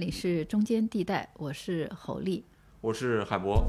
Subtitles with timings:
[0.00, 2.42] 你是中间地带，我是侯丽，
[2.80, 3.62] 我是海博。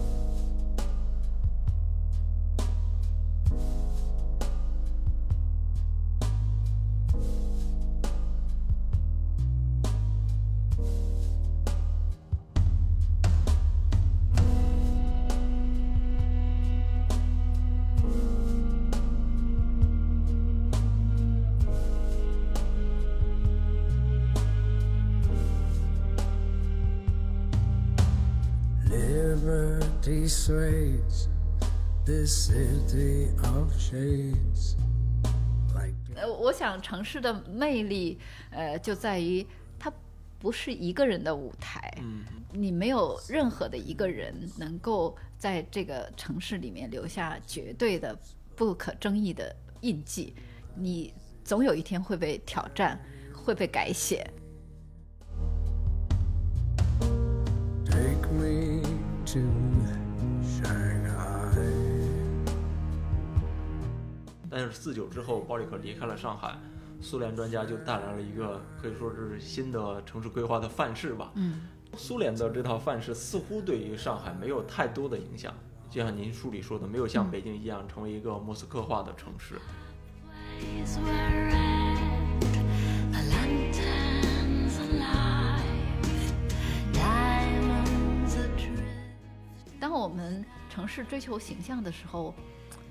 [32.06, 34.76] This city of shades.
[36.16, 38.20] 呃，我想城市的魅力，
[38.52, 39.46] 呃，就在于
[39.80, 39.92] 它
[40.38, 41.92] 不是一个人的舞台。
[42.02, 48.18] 嗯，你没有任何的一个人能够在这个城市里面留下绝对的、
[48.56, 50.36] 不可争议的印记。
[50.76, 51.14] 你
[51.44, 53.00] 总有一天会被挑战，
[53.34, 54.30] 会被改写。
[64.54, 66.58] 但是四九之后，鲍里克离开了上海，
[67.00, 71.32] 苏联专家就带来了一个可以说是新的城市规划的范式吧。
[71.36, 75.54] 嗯，苏联的这套范式似乎对于上海没有太多的影响，
[75.90, 79.56] 就像您书里说的，没有像北京一样成为一个莫斯科化的城市。
[89.80, 92.36] 当我们城市追求形象的时候。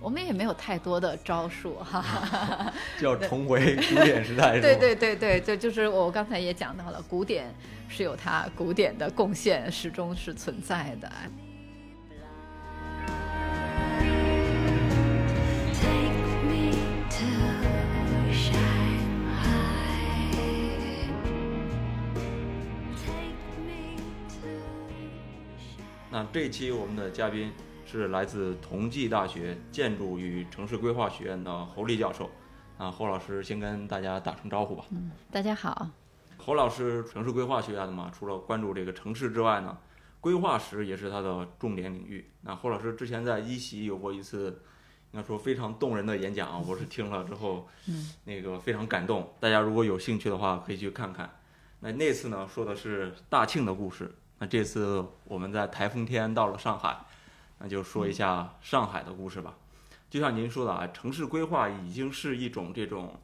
[0.03, 4.59] 我们也没有太多的招数哈， 就要重回古典时代。
[4.59, 7.55] 对对对对，就就是我刚才也讲到了，古典
[7.87, 11.13] 是有它古典的贡献，始终是存在的。
[26.11, 27.53] 那这一期我们的嘉宾。
[27.91, 32.31] 是来自同济大学建筑与城市规划学院的侯丽教授，
[32.79, 34.85] 啊，侯老师先跟大家打声招呼吧。
[34.91, 35.91] 嗯，大家好。
[36.37, 39.77] 侯老师城市规划学院的嘛，除了关注这个城市之外呢，
[40.21, 42.31] 规划史也是他的重点领域。
[42.43, 44.63] 那侯老师之前在一席有过一次，
[45.11, 49.29] 应该说非常动人的演讲，我是听了之后， 嗯，那个非常感动。
[49.41, 51.29] 大家如果有兴趣的话，可以去看看。
[51.81, 54.15] 那那次呢，说的是大庆的故事。
[54.39, 56.97] 那这次我们在台风天到了上海。
[57.63, 59.55] 那就说一下上海的故事吧。
[60.09, 63.21] 就像您说的啊，城市规划已经是一种这种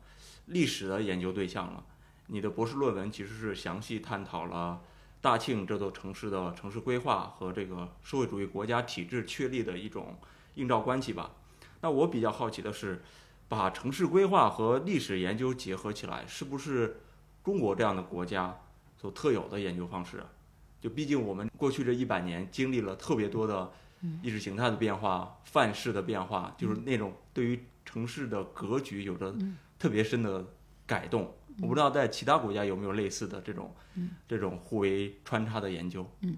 [0.46, 1.82] 历史的研究对象了。
[2.26, 4.80] 你的博士论文其实是详细探讨了
[5.20, 10.16] 大庆这座城市的城市规划和这个社会主义国家体制确立的一种
[10.56, 11.32] 映照关系吧。
[11.80, 13.02] 那我比较好奇的是，
[13.48, 17.00] 把城市规划和历史研究结合起来，是不是
[17.42, 18.54] 中国这样的国家
[19.00, 20.22] 所特有的研究方式？
[20.80, 23.72] 就毕竟我们过去这一百年经历了特别多的。
[24.22, 29.34] 意识形态的变化、范式的变化，就是那种对于城市的格局有着
[29.78, 30.44] 特别深的
[30.86, 31.34] 改动。
[31.62, 33.74] 我不知道在其他国家有没有类似的这种
[34.28, 36.06] 这种互为穿插的研究。
[36.20, 36.36] 嗯，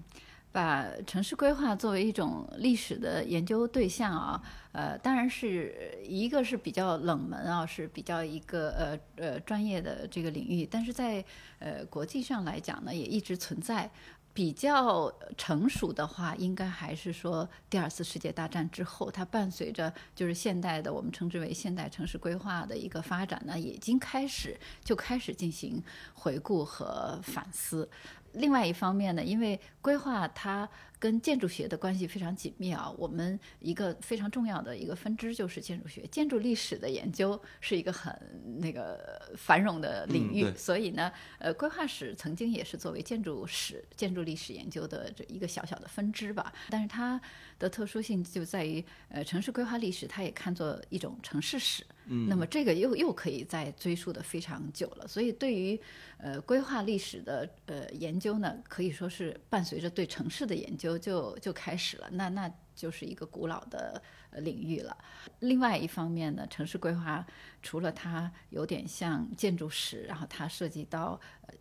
[0.51, 4.41] 把城市规划作为一种历史的研究对象啊，
[4.71, 11.23] 呃，当然是一个是比较冷门啊，是比较一个呃呃专业的这个领域，但是在
[11.59, 13.91] 呃国际上来讲呢，也一直存在。
[14.39, 25.83] 比较成熟的话，应该还是说第二次世界大战之后，它伴随着就是现代的我们称之为现代城市规划的一个发展呢，已经开始就开始进行
[26.13, 27.89] 回顾和反思。
[28.31, 38.13] 另外一方面呢，因为规划它跟建筑学的关系非常紧密啊，我们一个非常重要的一个分支就是建筑学，建筑历史的研究是一个很
[38.59, 46.51] 那个繁荣的领域，所以呢，呃，规划史曾经也是作为建筑史、建筑历史研究的这一个小小的分支吧。
[46.69, 47.19] 但是它
[47.57, 55.07] 的特殊性就在于，呃，城市规划历史它也看作一种城市史，嗯，那么这个又又可以再追溯的非常久了。
[55.07, 55.79] 所以对于
[56.17, 62.07] 呃规划历史的呃研究呢，可以说是伴随着对城市的研究就就开始了。
[62.11, 62.51] 那那。
[62.79, 64.01] 就是一个古老的
[64.31, 64.97] 领域了。
[65.39, 67.27] 另外一方面呢，城市规划
[67.61, 71.19] 除了它有点像建筑史，然后它涉及到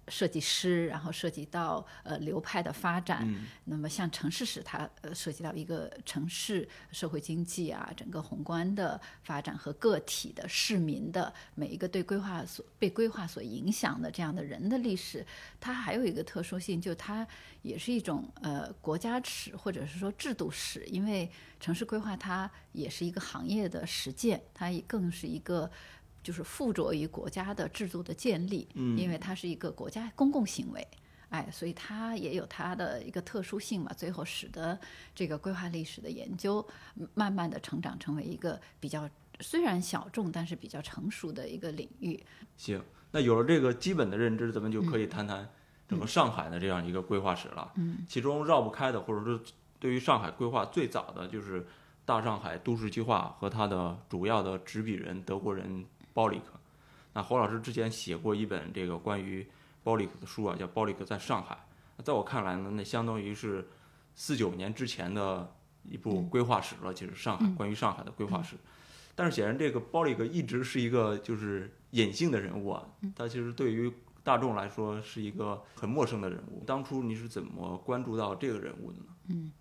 [0.09, 3.29] 设计师，然后涉及到呃流派的发展。
[3.65, 15.27] 那么像城市史，它呃涉及到一个城市社会经济啊，整个宏观的发展和个体的市民的每一个对规划所被规划所影响的这样的人的历史。
[15.59, 17.27] 它还有一个特殊性，就它
[17.62, 25.71] 也是一种呃国家史或者是说制度史，因为城市规划它也是一个行业的实践，它也更是一个
[26.23, 28.69] 就是附着于国家的制度的建立。
[28.75, 30.87] 嗯，因为它是一个国家公共行为，
[31.31, 34.79] 哎，所以它也有它的一个特殊性嘛，最后使得
[35.15, 36.67] 这个规划历史的研究
[37.15, 39.09] 慢慢的成长成为一个比较
[39.41, 42.23] 虽然小众，但是比较成熟的一个领域。
[42.57, 45.49] 行，那有了这个基本的认知，咱们就可以谈谈
[45.89, 47.73] 整个上海的这样一个规划史了。
[47.77, 49.41] 嗯，其中绕不开的，或者说
[49.79, 51.65] 对于上海规划最早的就是
[52.08, 55.84] 大上海都市计划和他的主要的执笔人德国人
[56.14, 56.58] 鲍里克。
[57.12, 59.46] 那侯老师之前写过一本这个关于
[59.84, 61.55] 鲍里克的书啊，叫《鲍里克在上海》。
[62.02, 63.69] 在我看来呢，那相当于是
[64.14, 68.56] 四九年之前的一部规划史了，就是上海关于上海的规划史。
[69.14, 73.93] 但是显然，这个鲍里克一直是一个就是隐性的人物啊，他其实对于
[74.25, 76.64] 大众来说是一个很陌生的人物。
[76.66, 79.05] 当初你是怎么关注到这个人物的呢？
[79.28, 79.52] 嗯，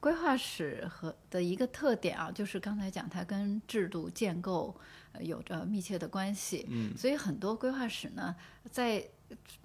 [0.00, 4.74] 规划史和的一个特点啊，就是刚才讲它跟制度建构
[5.12, 6.66] 呃有着密切的关系。
[6.70, 8.34] 嗯，所以很多规划史呢，
[8.70, 9.04] 在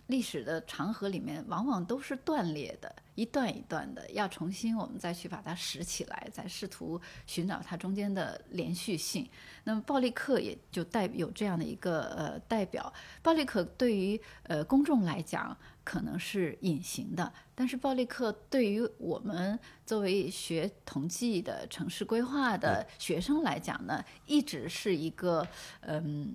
[0.07, 9.30] 历史的长河里面，往往都是断裂的，一段一段的，要重新我们再去把它拾起来，再试图寻找它中间的连续性。
[9.63, 12.91] 那么鲍利克也就代有这样的一个呃代表。
[13.21, 25.47] 鲍利克对于呃公众来讲可能是隐形的，但是暴力课对于我们作为学统计的城市规划的学生来讲呢，一直是一个
[25.81, 26.33] 嗯。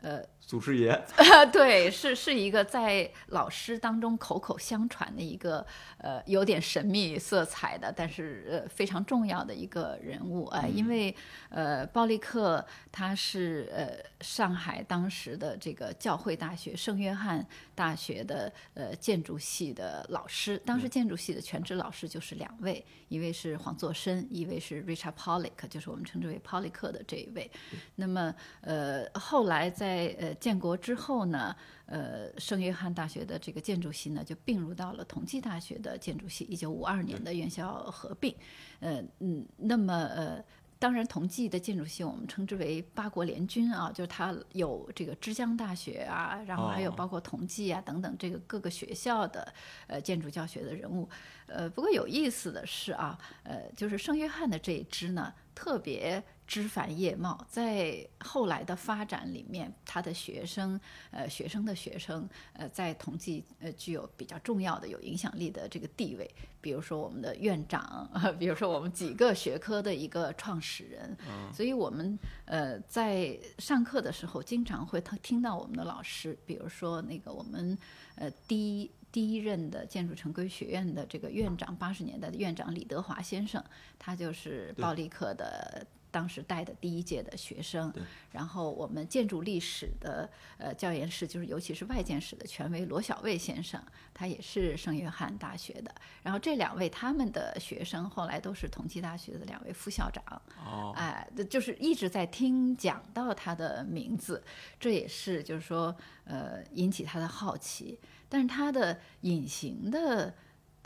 [0.00, 0.98] 呃，祖师爷，
[1.52, 5.64] 对，是是一个在老师当中口口相传的一个
[5.98, 11.14] 呃有点神秘色彩的，但是呃非常重要的一个人物啊、呃，因为
[11.50, 13.90] 呃鲍利克他是呃
[14.22, 27.50] 上海当时的这个教会大学圣约翰大学的呃建筑系的老师，当时建筑系的全职老师就是两位，一位是黄作生，一位是 Richard Pollock，就是我们称之为 Pollock 的这一位。
[27.96, 31.54] 那么呃后来在在呃建国之后呢，
[31.86, 38.34] 呃圣约翰大学的这个建筑系呢就并入到了同济大学的建筑系，一九五二年的院校合并，
[38.80, 40.44] 呃嗯，那么呃
[40.78, 49.52] 当然同济的建筑系我们称之为八国联军啊，就是它有这个之江大学啊，然后还有包括同济啊等等这个各个学校的
[49.88, 51.08] 呃建筑教学的人物，
[51.46, 56.22] 呃不过有意思的是啊，呃就是圣约翰的这一支呢特别。
[56.48, 60.80] 枝繁叶茂，在后来的发展里面，他的学生，
[61.10, 66.28] 呃，学生的学生，呃，在同济，呃，具有比较重要的、有影响力的这个地位。
[66.62, 67.82] 比如说我们的院长，
[68.14, 71.14] 啊， 比如说我们几个学科的一个创始人。
[71.28, 71.52] 嗯。
[71.52, 77.76] 所以我们，呃，在上课的时候，经常会听听到我们的老师，比如说那个我们，
[78.16, 83.62] 呃，第一第一任的建筑城规学院的这个院长，八十年代的院长李德华先生，
[83.98, 85.86] 他就是鲍利克的。
[86.18, 87.94] 当时带的第一届的学生，
[88.32, 90.28] 然后我们建筑历史的
[90.58, 93.80] 呃教研室，就是尤其是外建史的权威罗小卫先生，
[94.12, 95.94] 他也是圣约翰大学的。
[96.24, 100.24] 然后这两位他们的学生后来都是同济大学的两位副校长。
[100.56, 104.42] 哦，哎，就是一直在听讲到他的名字，
[104.80, 105.94] 这也是就是说
[106.24, 107.96] 呃引起他的好奇。
[108.28, 110.34] 但是他的隐形的。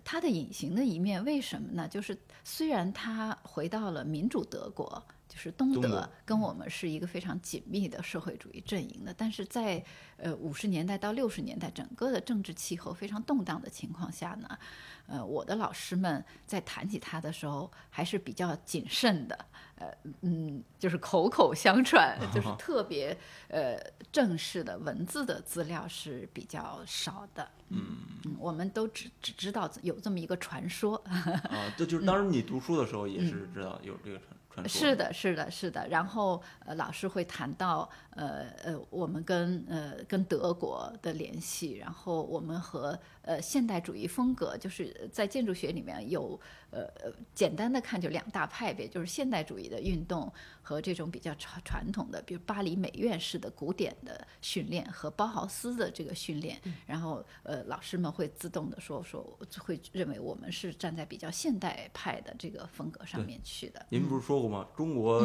[0.04, 1.86] 他的隐形的一面为什么呢？
[1.86, 5.00] 就是虽然他回到了民主德国，
[5.32, 9.82] 就是东德，跟我们是一个非常紧密的社会主义阵营的，但是在
[10.18, 14.58] 呃五十年代到六十年代，整个的政治气候非常动荡的情况下呢，
[15.06, 19.88] 呃，我的老师们在谈起他的时候还是比较谨慎的，呃，
[20.20, 23.16] 嗯，就是口口相传，就是特别
[23.48, 23.78] 呃
[24.12, 27.48] 正式的文字的资料是比较少的。
[27.70, 34.80] 嗯，我们都只只知道有这么一个传说啊，这就是当时你读书的时候也是知道有这个传传说。
[34.80, 35.88] 是的，是的，是的。
[35.88, 46.38] 然后呃，老师会谈到呃呃，我们跟呃跟德国的联系，然后我们和呃现代主义风格，就是在建筑学里面有
[46.70, 57.62] 呃呃简单的看就两大派别，就是现代主义的运动和这种比较传传统的，比如巴黎美院式的古典的训练和包豪斯的这个训练，然后呃。
[57.72, 59.24] 老师们会自动的说说，
[59.60, 63.86] 会认为我们是站在比较现代派的这个风格上面去的。
[63.88, 64.66] 您不是说过吗？
[64.76, 65.22] 中国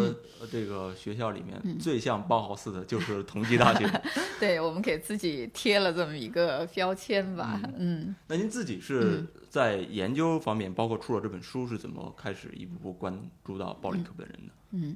[0.50, 3.86] 这个学校里面最像包豪斯的就是同济大学。
[4.40, 7.60] 对，我们给自己贴了这么一个标签吧。
[7.76, 7.87] 嗯。
[8.28, 14.54] 那您自己是在研究方面，包括出了这本书，是怎么开始一步步关注到鲍里克本人的？
[14.72, 14.96] 嗯，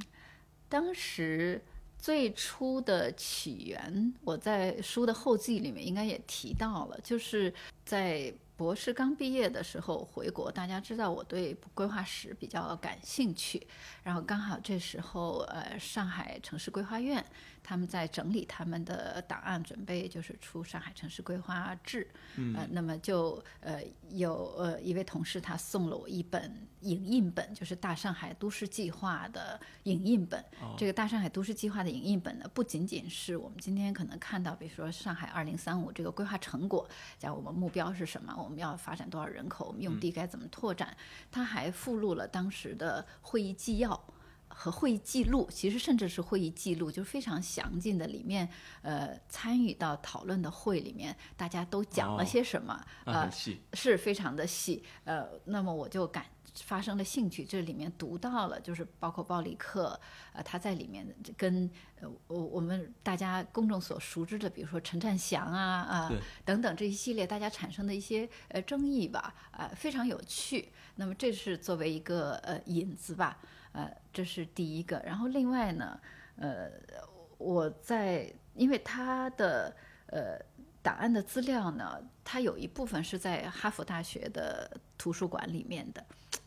[0.68, 1.62] 当时。
[2.02, 7.54] 最初的起源，我在书的后记里面应该也提到了，就是
[7.86, 13.68] 在博士刚毕业的时候回国，大家知道我对规划史比较感兴趣，
[14.02, 17.24] 然后刚好这时候，呃，上海城市规划院
[17.64, 22.04] 他们在整理他们的档案，准备就是出《上海城市规划志》。
[22.36, 30.44] 嗯，呃，那么就呃有呃一位同事他送了我一本影印本，就是《大上海都市计划》的影印本。
[30.78, 36.90] 这个《大上海都市计划》的影印本呢，不仅仅是我们今天可能看到，比如说上海二零三五这个规划成果，
[37.20, 40.96] 讲我们目标是什么，我们要发展多少人口，我们用地该怎么拓展，
[41.32, 44.02] 它还附录了当时的会议纪要。
[44.62, 48.06] 和会议记录，其实甚至是会议记录，就是非常详尽的。
[48.06, 48.48] 里面，
[48.84, 52.80] 呃，参与到讨论的会里面，大家都讲了些什么？
[53.06, 53.28] 呃，
[53.74, 54.84] 是非常的细。
[55.04, 60.00] 呃，那么我就感发生了兴趣，这里面读到了，就是包括鲍里克，
[60.34, 61.68] 呃，他在里面跟
[62.00, 66.12] 呃我我们大家公众所熟知的，比如说陈占祥啊啊
[66.46, 70.72] 等等这一系列大家产生的一些呃争议吧，呃，非常有趣。
[70.98, 73.40] 那么这是作为一个呃引子吧。
[73.74, 75.02] 呃，这是第一个。
[75.06, 76.00] 然后另外呢，
[76.36, 76.70] 呃，
[77.38, 79.76] 我在因为他的
[80.08, 80.40] 呃
[80.82, 86.06] 档案的资料呢，它有一部分是在哈佛大学的图书馆里面的，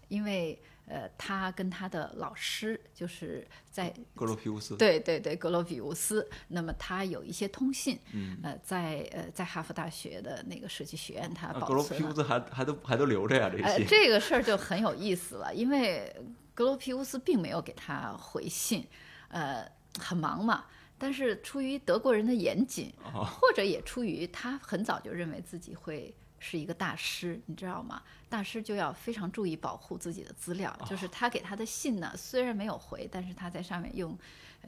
[0.09, 6.28] 因为呃，他跟他的老师就是在格罗皮乌斯，对对对，格罗皮乌斯。
[6.49, 11.68] 那么他有一些通信，嗯，呃，在呃在哈佛大学的那个设计学院，他保存。
[11.68, 13.85] 格罗皮乌斯还还都还都留着呀，这些。
[13.87, 16.14] 这个事儿就很有意思了，因为。
[16.55, 18.87] 格罗皮乌斯并没有给他回信，
[19.29, 19.69] 呃，
[19.99, 20.65] 很忙嘛。
[20.97, 28.01] 但是出于德国人的严谨，或者也出于他很早就认为自己会是一个大师，你知道吗？
[28.29, 30.75] 大师就要非常注意保护自己的资料。
[30.89, 34.17] 就是他给他的信呢，虽然没有回，但是他在上面用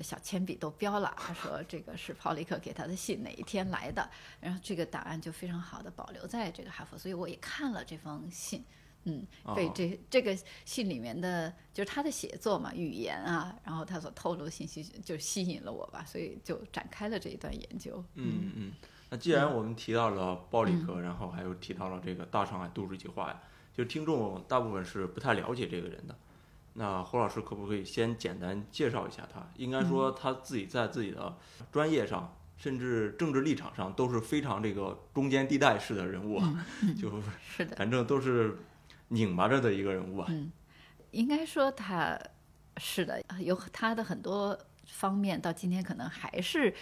[0.02, 4.06] 小铅笔都标了，他说这个是泡利克给他的信，哪一天来的。
[4.40, 8.64] 然后这个档案就非常好的保留在这个哈佛，所以我也看了这封信。
[9.06, 18.04] 嗯，被这这个信里面的，就是他的写作嘛，语言啊，然后他所透露的信息就吸引了我吧，所以就展开了这一段研究。
[18.14, 18.72] 嗯嗯，
[19.10, 23.40] 那既然我们提到了鲍里克，然后还有提到了这个大上海都市计划呀，
[23.72, 26.18] 就听众大部分是不太了解这个人的。
[26.74, 29.48] 那胡老师可不可以先简单介绍一下他？
[29.54, 31.38] 应该说他自己在自己的
[31.70, 36.40] 专业上，甚至政治立场上都是非常这个中间地带式的人物，
[37.00, 37.08] 就
[37.56, 38.58] 是的，反正都是。
[39.08, 40.50] 拧巴着的一个人物啊，嗯，
[41.10, 42.18] 应该说他
[42.76, 46.74] 是的，有他的很多方面，到今天可能还是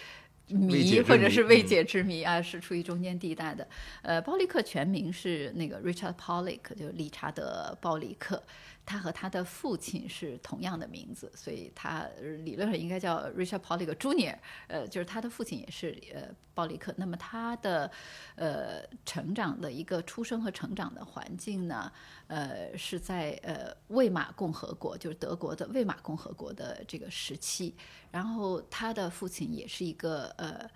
[0.47, 3.67] 谜或者是未解之谜啊，是处于中间地带的。
[4.01, 8.41] 呃，鲍利克全名是那个 Richard Pollock，就理查德·鲍里克。
[8.85, 12.07] 他和他的父亲是同样的名字，所以他
[12.43, 14.37] 理论上应该叫 Richard Pollock Jr.，
[14.67, 16.93] 呃，就是他的父亲也是呃鲍里克。
[16.95, 17.91] 那么他的
[18.35, 21.91] 呃成长的一个出生和成长的环境呢，
[22.27, 27.75] 呃是在呃魏玛共和国，就是德国的魏玛共和国的这个时期。
[28.11, 30.69] 然后他的父亲也是一个呃。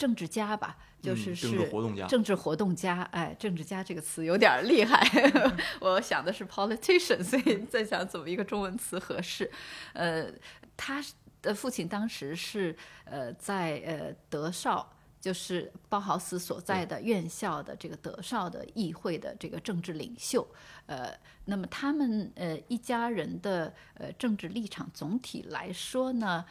[0.00, 2.06] 政治家吧，就是是政治活动家。
[2.06, 4.98] 政治活动家，哎，政治家这个词有点厉害。
[5.78, 9.50] 我想的是 politician，所以在想怎么一个中文词合适。
[9.92, 10.32] 呃，
[10.74, 11.04] 他
[11.42, 14.90] 的父亲当时是呃在呃德绍，
[15.20, 20.48] 就是包豪斯所在的院校的这个德绍的议会的这个政治领袖。
[20.86, 21.12] 呃，
[21.44, 26.46] 那么他们呃一家人的呃政治立场总体来说呢？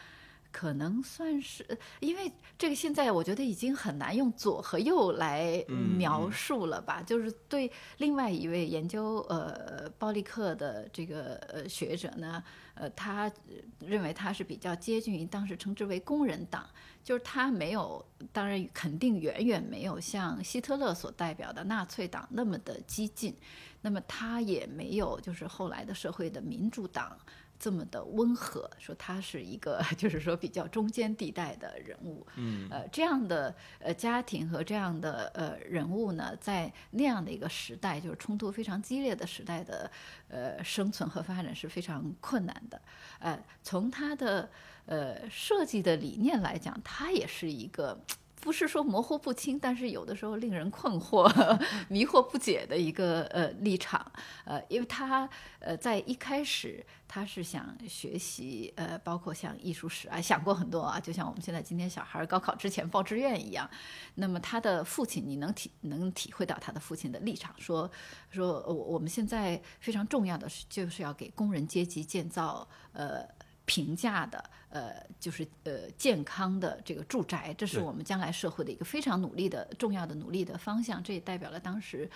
[0.52, 1.66] 可能算是，
[2.00, 5.64] 因为这个现在我觉得已经很难用左和右来
[5.98, 7.04] 描述了吧。
[7.04, 13.32] 就是对另外一位研究呃鲍利克的这个呃学者呢，呃，他
[13.80, 16.68] 认为他是比较接近于当时称之为工人党，
[17.04, 18.04] 就是他没有，
[18.34, 23.36] 当然肯定远远没有像希特勒所代表的纳粹党那么的激进，
[23.82, 27.16] 那么他也没有就是后来的社会的民主党。
[27.60, 32.26] 这么的温和，说他是一个， 就是说比较中间地带的人物。
[32.38, 39.92] 嗯，呃，这样的呃家庭和这样的呃人物呢，在那样的一个时代，就是冲突非常激烈的时代的
[40.30, 42.82] 呃生存和发展是非常困难的。
[43.20, 44.50] 呃，从他的
[44.86, 48.00] 呃设计的理念来讲，他也是一个。
[48.42, 51.28] 不是说模糊不清，但是有的时候令人困惑、
[51.90, 54.12] 迷惑不解的一个呃立场，
[54.46, 55.30] 呃，因为他
[55.60, 63.70] 呃在一开始他是想学习呃，包括像艺术史啊，想过很多啊，就像我们现在今天小孩高考之前报志愿一样。
[64.16, 67.90] 那么他的父亲，你能体能体会到他的父亲的立场，说
[68.32, 73.28] 说我我们现在非常重要的是就是要给工人阶级建造呃。
[73.70, 81.04] 平价的，呃，就是呃健康的这个住宅，这是我们将来社会的一个非常努力的重要的努力的方向。
[81.04, 82.10] 这也代表了当时，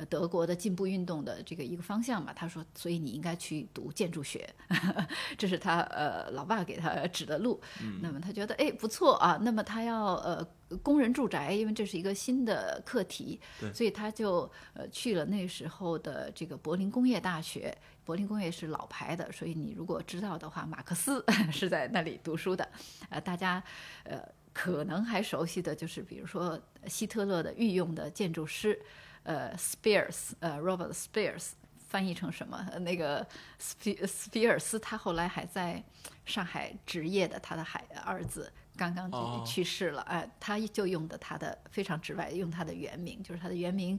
[0.00, 2.32] 呃德国的进步运动的这个一个方向嘛。
[2.32, 4.48] 他说，所以你应该去读建筑学，
[5.36, 7.60] 这是他呃老爸给他指的路。
[8.00, 10.42] 那么他觉得哎不错啊，那么他要呃
[10.82, 13.38] 工人住宅，因为这是一个新的课题，
[13.74, 17.76] 所以他就呃去了那时候的这个柏林工业大学。
[18.02, 22.68] 柏林工业是老牌的，所以你如果知道的话，马克思 是在那里读书的。
[23.08, 23.62] 呃，大家
[24.02, 24.20] 呃
[24.52, 28.80] 可能还熟悉的就是，比如说希特勒的御用的建筑师，
[29.22, 31.50] 呃，Spears，呃，Robert Spears，
[31.88, 32.64] 翻译成什么？
[32.80, 33.26] 那个
[33.58, 35.82] 斯皮斯皮尔斯，他后来还在
[36.24, 43.98] 上海职业的，他的孩儿子刚刚去世了，哎，他就用的他的非常之外，用他的原名，就是他的原名，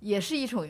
[0.00, 0.68] 也是一种。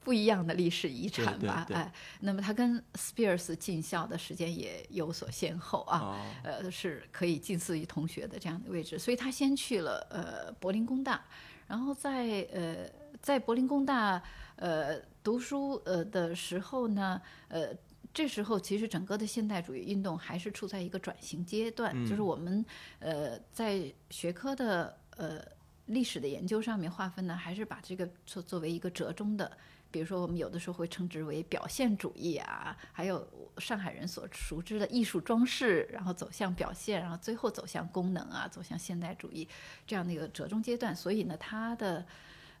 [0.00, 11.24] 不一样的历史遗产吧，哎，那么他跟 Spears 进校的时间也有所先后啊，呃，是可以近似于同学的这样的位置，所以他先去了呃柏林工大，
[11.68, 12.90] 然后在呃
[13.22, 14.22] 在柏林工大
[14.56, 17.68] 呃读书呃的时候呢，呃
[18.12, 22.62] 这时候其实整个的现代主义运动还是处在一个转型阶段，就是我们
[22.98, 25.40] 呃在学科的呃。
[25.86, 29.50] 历史的研究上面划分呢，还是把这个作作为一个折中的，
[29.90, 39.46] 比如说我们有的时候会称之为表现主义啊，还有上海人所熟知的艺术装饰，然后走向表现，然后最后走向功能啊，走向现代主义
[39.84, 40.94] 这样的一个折中阶段。
[40.94, 42.06] 所以呢，它的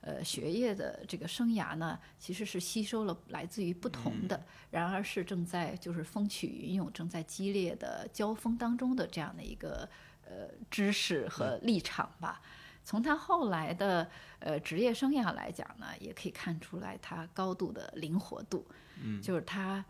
[0.02, 9.88] 呃学业的这个生涯呢，其实是吸收了来自于不同的，然而是正在就是风起云涌、正在激烈的交锋当中的这样的一个
[10.24, 12.42] 呃知识和立场吧。
[12.84, 18.66] 从他后来的呃职业生涯来讲呢，也可以看出来他高度的灵活度，
[19.00, 19.84] 嗯，就是他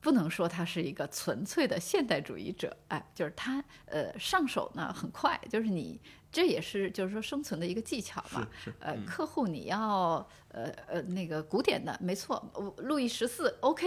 [0.00, 6.00] 不能说他是一个纯粹的现代主义者，哎，就是他呃上手呢很快，就是你
[6.32, 13.86] 这也是就是说生存的一个技巧嘛，是是，呃，客户你要呃呃那个古典的没错，路易十四 OK，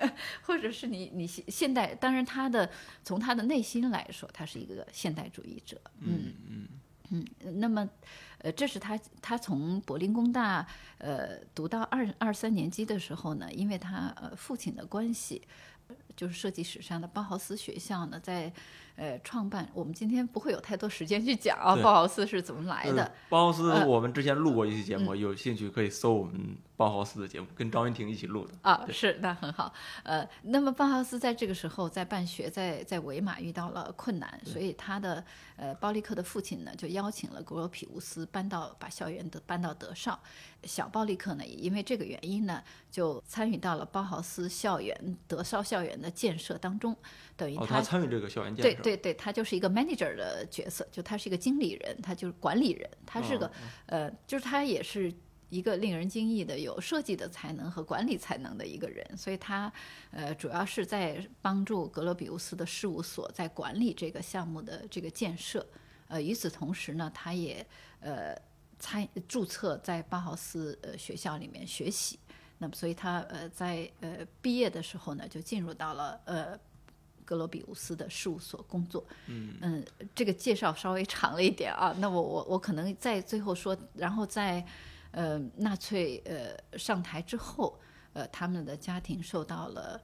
[0.42, 2.70] 或者是你你现代，当然他的
[3.02, 6.68] 从他的内心来说，他是一个现代主义者，嗯嗯。
[7.10, 7.24] 嗯，
[7.58, 7.88] 那么，
[8.38, 10.66] 呃，这是他他从柏林工大
[10.98, 15.42] 呃读到二二三年级的时候呢，因为他呃父亲的关系，
[16.16, 18.52] 就是设计史上的包豪斯学校呢，在
[18.96, 19.68] 呃创办。
[19.74, 23.12] 我们今天不会有太多时间去讲啊，包豪斯是怎么来的。
[23.28, 26.56] 包豪斯，我们之前录过一期节目，有兴趣可以搜我们。
[26.80, 29.70] 包豪斯的节目跟张云婷一起录的啊，是那很好。
[30.02, 35.22] 呃，那么包豪斯在这个时候在办学，在在维马遇到了困难，所以他的
[35.56, 40.18] 呃包利克的父亲呢就邀请了格罗皮乌斯搬到把校园的搬到德绍。
[40.64, 46.96] 小包利克呢也因为这个原因呢就参与到了包豪斯校园德绍校园的建设当中，
[47.36, 48.79] 等于他参与这个校园建设。
[48.79, 53.50] 对对对，他就是一个 manager 的角色，就他是一个经理人，他就是管理人，他是个
[53.86, 55.12] 呃，就是他也是。
[55.52, 59.72] 一个令人惊异的有设计的才能和管理才能的一个人，所以他，
[60.12, 65.66] 呃，主要是在帮助格罗比乌斯的事务所在管理这个项目的这个建设。
[66.06, 67.66] 呃，与此同时呢，他也
[67.98, 68.32] 呃
[68.78, 72.16] 参注册在巴豪斯呃学校里面学习。
[72.56, 76.56] 那么，所以他呃在呃毕业的时候呢，就进入到了呃
[77.30, 79.04] 格罗比乌斯的事务所工作。
[79.26, 81.94] 嗯嗯，这个介绍稍微长了一点啊。
[81.98, 84.66] 那我我我可能在最后说，然后在。
[85.12, 87.76] 呃，纳粹呃上台之后，
[88.12, 90.00] 呃，他们的家庭受到了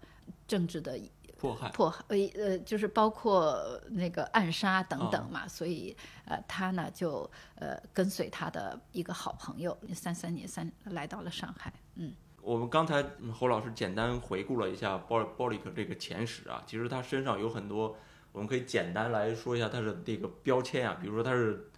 [0.49, 0.99] 政治的
[1.39, 11.73] 迫害，迫害呃呃，就是包括那个暗杀等等嘛，所以呃，他呢就呃跟随他的一个好朋友，三三年三来到了上海。
[11.95, 12.13] 嗯，
[12.47, 13.05] 我们刚才
[13.35, 17.97] 侯老师简单回顾了一下鲍鲍里克这个前史啊，其实他身上有很多，
[18.31, 21.69] 我们可以简单来说一下他的这个标签啊，比如说他是。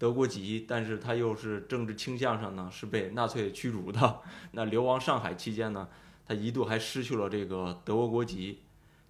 [0.00, 4.20] 德国籍，但是他又是政治倾向上呢是被纳粹驱逐的。
[4.52, 5.88] 那流亡上海期间呢，
[6.24, 8.60] 他一度还失去了这个德国国籍，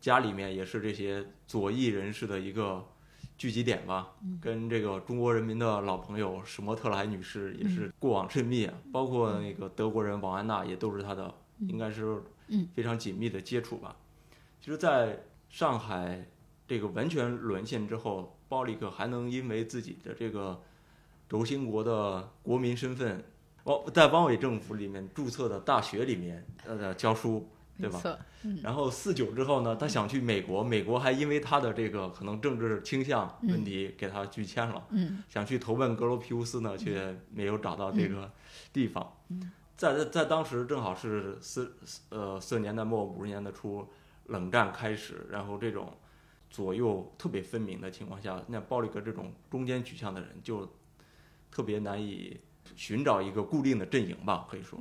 [0.00, 2.86] 家里面也是这些左翼人士的一个
[3.38, 4.14] 聚集点吧。
[4.38, 12.20] 跟这个中国人民的老朋友史莫特莱女士也是过往甚密啊，包括那个德国人王安娜也都是他的，应该是
[12.74, 13.96] 非常紧密的接触吧。
[14.60, 16.26] 其实，在上海
[16.66, 20.60] 这个完全沦陷之后，鲍里克还能因为自己的这个。
[21.30, 23.22] 轴心国的国民身份，
[23.64, 27.46] 汪在汪伪政府里面注册的大学里面呃教书，
[27.78, 28.18] 对吧？
[28.62, 34.86] 然后四九之后呢，他想去美国，美国还因为他的这个可能政治倾向问题给他拒签了。
[34.90, 35.22] 嗯。
[35.28, 38.30] 想去投奔格罗皮乌斯呢，却没有找到这个
[38.72, 39.12] 地方。
[39.76, 41.76] 在在在当时正好是四
[42.10, 43.88] 呃四十年代末五十年代初，
[44.26, 45.96] 冷战开始，然后这种
[46.50, 50.68] 左右特别分明的情况下，那鲍里格这种中间取向的人就。
[51.50, 52.38] 特别难以
[52.76, 54.78] 寻找一个固定的阵营吧，可以说。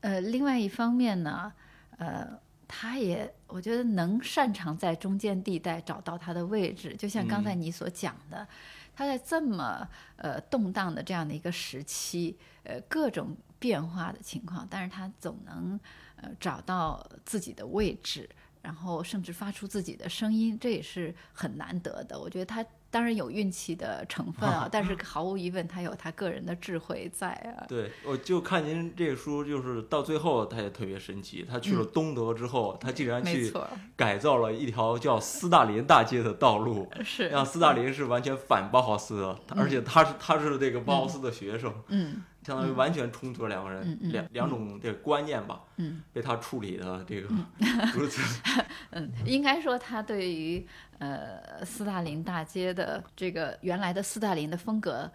[0.00, 1.52] 呃，另外一方面呢，
[1.96, 8.46] 呃，他也我觉得能擅长在中间地带找到他的位置，就像刚才你所讲的，
[8.94, 15.78] 他在这么呃动荡的这样的一个时期，呃各种变化的情况，但是他总能
[16.16, 18.28] 呃找到自己的位置，
[18.62, 22.18] 然后甚至发出自己的声音，这也是很难得的。
[22.18, 22.64] 我觉得他。
[22.96, 27.66] 当然有运气的成分啊， 但是毫无疑问，他有他个人的智慧在啊。
[27.68, 31.46] 对，我就看您这个书，就是到最后他也特别神奇。
[31.46, 33.52] 他去了东德之后，他竟然去
[33.94, 36.88] 改造了一条叫斯大林大街的道路。
[37.04, 41.70] 是，让斯大林是完全反包豪斯的，而且他是他是这个包豪斯的学生。
[41.88, 42.22] 嗯。
[42.46, 47.28] 相当于完全冲突了两个人，两两种这个观念吧，嗯，被他处理的这个
[47.92, 48.40] 如此，
[48.90, 50.64] 嗯，应该说他对于
[50.98, 55.10] 呃斯大林大街的这个原来的斯大林的风格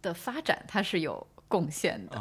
[0.00, 2.18] 的发展，他是有贡献的。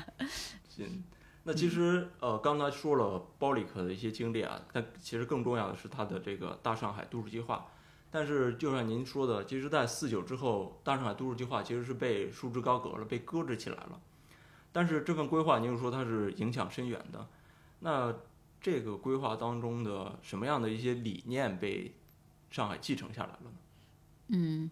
[0.68, 1.02] 行，
[1.44, 7.66] 那其实呃刚才说了包里克的一些经历啊，但其实更重要的是他的这个大上海都市计划。
[8.18, 14.00] 但是，就像您说的，其实，在四九之后，大上海都市计划其实是被束之高阁了，被搁置起来了。
[14.72, 17.28] 但是这份规划，您又说它是影响深远的。
[17.80, 18.14] 那
[18.58, 21.94] 这个规划当中的什么样的一些理念被
[22.50, 23.50] 上海继承下来了呢？
[24.28, 24.70] 嗯，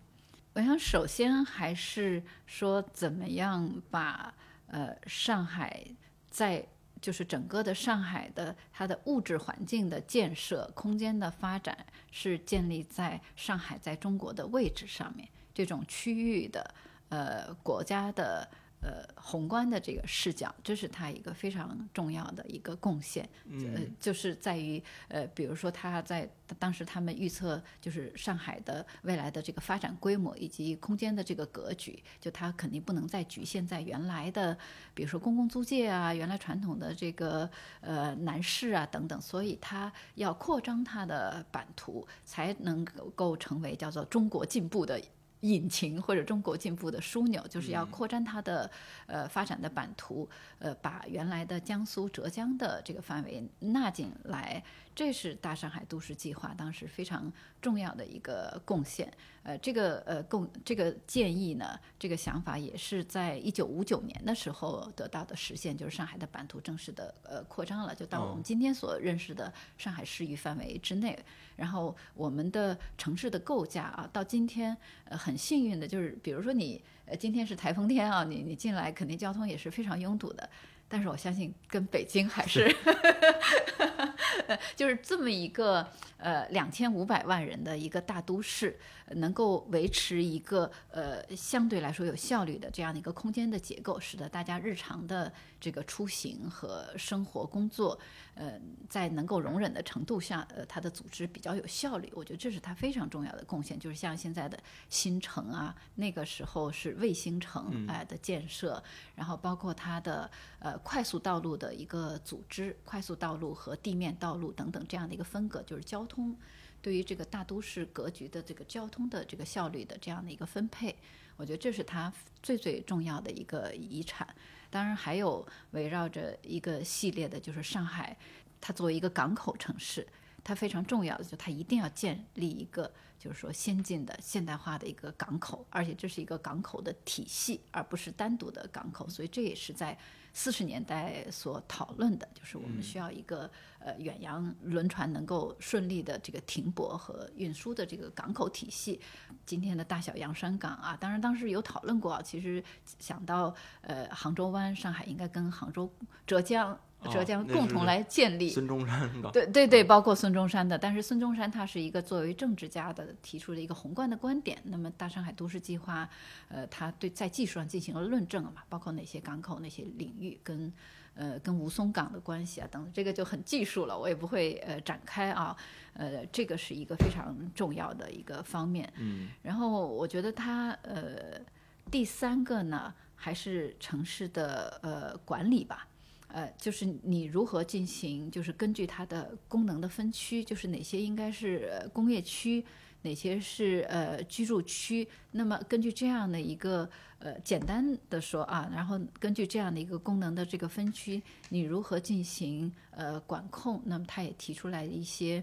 [0.55, 4.33] 我想首先还是说，怎么样把
[4.69, 5.87] 呃上海
[6.31, 6.67] 在。
[7.05, 11.77] 就是整个的上海的它的物质环境的建设、空间的发展，
[12.11, 16.75] 是建立在上海在中国的位置上面，这种区域的
[17.11, 18.49] 呃国家的。
[18.85, 23.27] 呃，宏观的这个视角，这是他一个非常重要的一个贡献。
[23.49, 34.55] 呃，就是在于呃，比如说他在当时他们预测，就是上海的未来的这个发展规模以及空间的这个格局，就它肯定不能再局限在原来的，
[34.93, 37.49] 比如说公共租界啊，原来传统的这个
[37.81, 45.01] 呃南市啊等等，所以它要扩张它的版图，才能够成为叫做中国进步的。
[45.45, 48.71] 引擎或者中国进步的枢纽，就是要扩展它的
[49.07, 50.29] 呃发展的版图，
[50.59, 54.63] 呃，把原来的江苏、浙江的这个范围纳进来。
[54.95, 59.13] 这是大上海都市计划当时非常重要的一个贡献。
[59.43, 71.19] 呃，这个呃贡这个建议呢，这个想法也是在一九五九年的时候得到的实现，就是上海的版图正式的呃扩张了，就到我们今天所认识的上海市域范围之内。
[71.57, 80.49] 然后我们的城市的构架啊，到今天呃很幸运的就是，比如说你呃今天是台风天啊，你你进来肯定交通也是非常拥堵的。
[80.87, 82.69] 但是我相信跟北京还是，
[84.77, 85.87] 就是这么一个
[86.19, 88.79] 呃两千五百万人的一个大都市，
[89.17, 97.99] 能够维持一个呃相对来说有效率的这样的一个空间的结构，使得大家日常的这个出行和生活工作，
[98.35, 102.13] 呃在能够容忍的程度下，呃它的组织比较有效率。
[102.15, 103.79] 我觉得这是它非常重要的贡献。
[103.79, 108.83] 就是像现在的新城啊，那个时候是卫星城哎的建设，
[109.15, 110.75] 然后包括它的呃。
[110.85, 116.35] 快速道路的一个组织，快速道路和地面道路等等这样的一个分隔，就是交通
[116.81, 120.97] 对于这个大都市格局的这个交通的这个效率的这样的一个分配，
[121.37, 122.11] 我觉得这是它
[122.43, 124.27] 最最重要的一个遗产。
[124.71, 128.17] 当然还有围绕着一个系列的，就是上海，
[128.63, 130.07] 它作为一个港口城市，
[130.43, 139.99] 它非常重要的就它一定要建立一个就是说先进的现代化的一个港口，而且这是一个港口的体系，而不是单独的港口，所以这也是在。
[140.35, 149.01] 四十年代所讨论的就是我们需要一个呃远洋轮船能够顺利的这个停泊和运输的这个港口体系。
[149.47, 152.63] 今天的大小洋山港啊，当然当时有讨论过啊，其实
[152.99, 155.91] 想到呃杭州湾，上海应该跟杭州、
[156.27, 156.79] 浙江。
[157.11, 164.59] 浙江共同来建立孙中山对对对，包括孙中山的，但是孙中山他是一个作为政治家的提出的一个宏观的观点。
[164.65, 166.09] 那么大上海都市计划，
[166.49, 170.73] 呃，他对在技术上进行了论证嘛，包括哪些港口、哪些领域跟
[171.15, 175.57] 呃跟吴淞港的关系啊等，这个就很技术了，我也不会呃展开啊。
[175.95, 178.93] 呃，这个是一个非常重要的一个方面。
[178.97, 181.41] 嗯，然后我觉得它呃
[181.89, 185.87] 第三个呢，还是城市的呃管理吧。
[186.35, 192.65] 呃，就是你如何进行，就是根据它的功能的分区，就是哪些应该是工业区，
[193.03, 195.07] 哪些是呃居住区。
[195.31, 203.81] 那么根据这样的一个呃简单的说啊，然后根据这样的一个功能的这个分区，你如何进行呃管控？
[203.85, 205.41] 那么他也提出来一些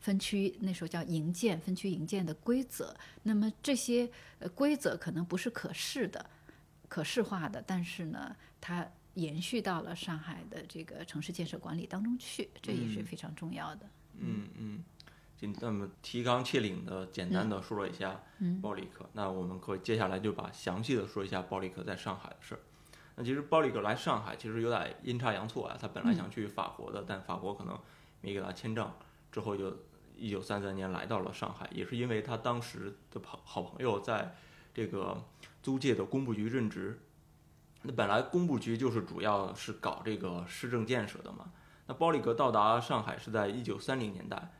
[0.00, 2.92] 分区，那时候叫营建分区营建的规则。
[3.22, 6.26] 那么这些呃规则可能不是可视的。
[6.88, 13.86] 可视化的，但是呢，它延续到了上海的这个城市建设管理当中去，这也是非常重要的。
[14.18, 14.84] 嗯嗯，
[15.36, 18.20] 就那么提纲挈领的简单的说了一下
[18.62, 22.60] 鲍里克，那我们可以接下来就把详细的说一下鲍里克在上海的事儿。
[23.16, 27.78] 那其实鲍里克来上海其实有点阴差阳错啊，他本来想去法国的，但法国可能
[28.22, 28.90] 没给他签证，
[29.30, 29.76] 之后就
[30.16, 34.34] 一九三三年来到了上海，也是因为他当时的朋好朋友在
[34.72, 35.22] 这个
[35.62, 36.98] 租界的工部局任职。
[37.82, 41.50] 那本来工部局就是主要是搞这个市政建设的嘛。
[41.86, 44.52] 那包里格到达上海是在一九三零年代，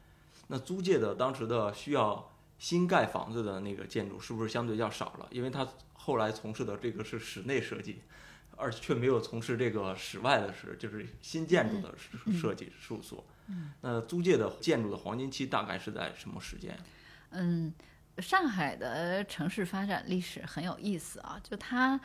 [0.48, 5.28] 那租界的当时的需要新盖房子的那个建筑是不是相对较少了？
[5.30, 8.02] 因为他后来从事的这个是室内设计，
[8.56, 11.94] 而却没有从事这个室外的事，就是新建筑的
[12.32, 13.24] 设计事务所。
[13.82, 16.76] 那租界的建筑的黄金期大概是在什么时间？
[17.30, 17.72] 嗯，
[18.18, 22.00] 上海的城市发展历史很有意思啊，就它。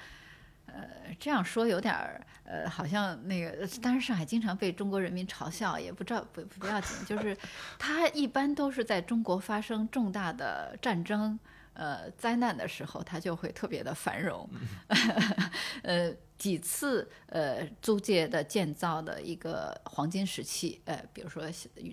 [0.67, 0.87] 呃，
[1.19, 7.35] 这样说有点儿，呃，好像那个，当然上海经常被中国人民嘲笑，也不知道不不要紧，就是
[7.79, 11.39] 它一般都是在中国发生重大的战争、
[11.73, 14.49] 呃灾难的时候，它就会特别的繁荣，
[15.83, 16.13] 呃。
[16.37, 21.43] 几次呃租界的建造的一个黄金时期，呃，比如说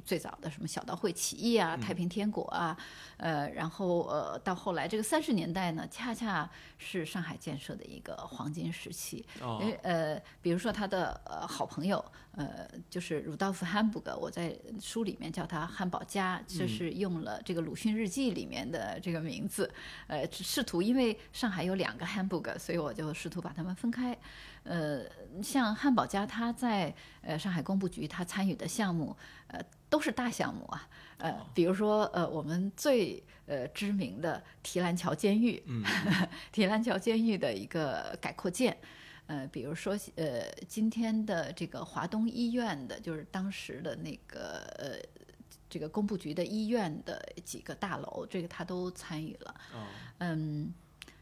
[0.04, 2.76] 最早的什么小刀会起义啊、太平天国啊，
[3.16, 9.24] 呃，然后呃到后来这个三十年代呢，恰恰是上海建设的一个黄金时期。
[9.40, 9.62] 哦。
[9.82, 19.70] 呃，比如说他的呃好朋友，呃，就是鲁道夫·汉堡格，我在书里面叫他汉堡家，就是用了这个鲁迅日记里面的这个名字，
[20.06, 24.16] 呃，试图因为上海有两个汉堡格，所以我就试图把他们分开。
[24.64, 25.04] 呃，
[25.42, 29.14] 像汉堡家，他在呃上海工部局，他参与的项目，
[29.48, 30.88] 呃，都是大项目啊。
[31.18, 35.62] 呃，比如说，呃，我们最呃知名的提篮桥监狱，
[36.50, 38.76] 提篮桥监狱的一个改扩建，
[39.26, 44.98] 呃，比如说，呃，今天的这个华东医院的，就是当时的那个呃
[45.68, 49.54] 这个工部局的医院的几个大楼，这个他都参与了。
[50.18, 50.72] 嗯，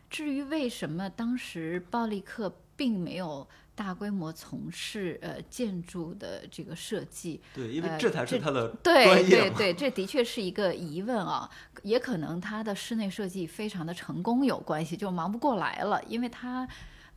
[0.09, 2.55] 至于为什么当时暴力克。
[2.83, 11.49] 并没有大规模从事呃建筑的这个设计，对，因为这才是他的对对对，这的确是一个疑问啊，
[11.85, 16.66] 也可能他的室内设计非常的成功有关系，就忙不过来了，因为他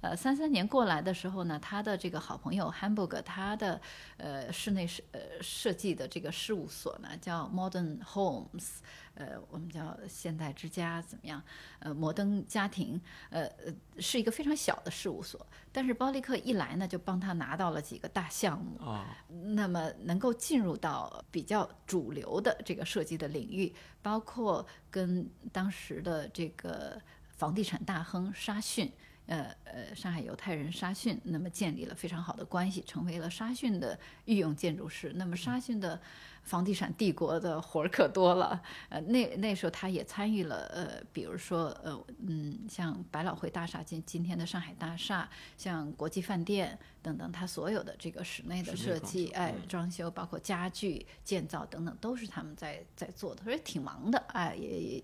[0.02, 3.82] 呃三三年过来的时候呢，他的这个好朋友 Hamburg，他的
[4.18, 8.80] 呃室内设呃设计的这个事务所呢叫 Modern Homes。
[9.16, 11.42] 呃，我们叫现代之家怎么样？
[11.80, 15.48] 呃，摩登家庭，呃呃，是一个非常小的事务所。
[15.72, 19.18] 但是包利克一来呢，就帮他拿到了几个大项目啊。
[19.30, 28.92] 那么能够进入到比较主流的这个设计的领域，包括跟当时的这个房地产大亨沙逊，
[29.28, 35.12] 呃呃，上海犹太人沙逊，那么建立了非常好的关系，成为了沙逊的御用建筑师。
[35.16, 36.00] 那么沙逊的。
[36.46, 55.04] 房地产帝国的活儿可多了，呃，那那时候他也参与了，呃，比如说，呃，嗯，像百老汇大厦今今天的上海大厦，像国际饭店等等，他所有的这个室内的设计，哎，装修，包括家具建造等等，都是他们在在做的，所以挺忙的，哎，也也。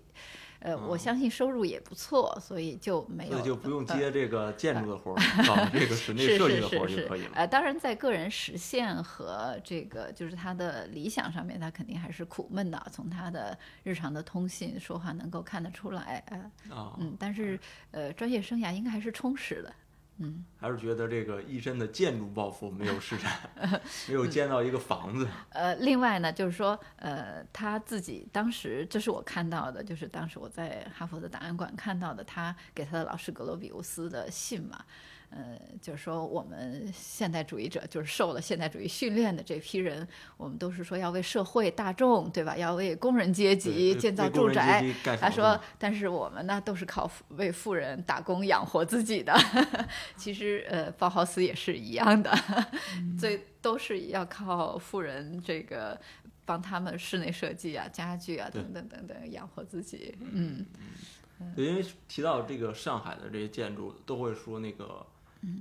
[0.62, 7.32] 呃，我相信收入也不错，所以就没有，就不用接这个建筑的活儿，搞这个室内设计的活儿就可以了。
[7.34, 12.80] 呃，当然，在个人实现和这个就是他的理想上面，他肯定还是苦闷的。
[12.92, 16.22] 从他的日常的通信说话能够看得出来，
[16.70, 17.58] 呃，嗯，但是
[17.90, 19.74] 呃，专业生涯应该还是充实的。
[20.18, 23.32] 嗯，还是觉得这个一身的建筑抱负没有施展，
[24.08, 25.26] 没有建到一个房子。
[25.50, 34.84] 呃，另外呢，就是说，呃，他自己当时，这是我看到的，就是当时我在哈佛的档案馆看到的，他给他的老师格罗比乌斯的信嘛。
[35.34, 42.54] 呃，就是说，我们现代主义者就是受了现代主义训练的这批人，我们都是说要为社会大众，对吧？
[42.54, 44.84] 要为工人阶级建造住宅。
[45.18, 49.34] 他说，但是我们呢，都是靠为富人打工养活自己的。
[50.16, 52.30] 其实，呃，包豪斯也是一样的，
[53.18, 55.98] 最都是要靠富人这个
[56.44, 60.14] 帮他们室内设计啊、家具啊等等等等养活自己。
[60.20, 60.66] 嗯，
[61.56, 65.06] 对，因为提到这个上海的这些建筑，都会说那个。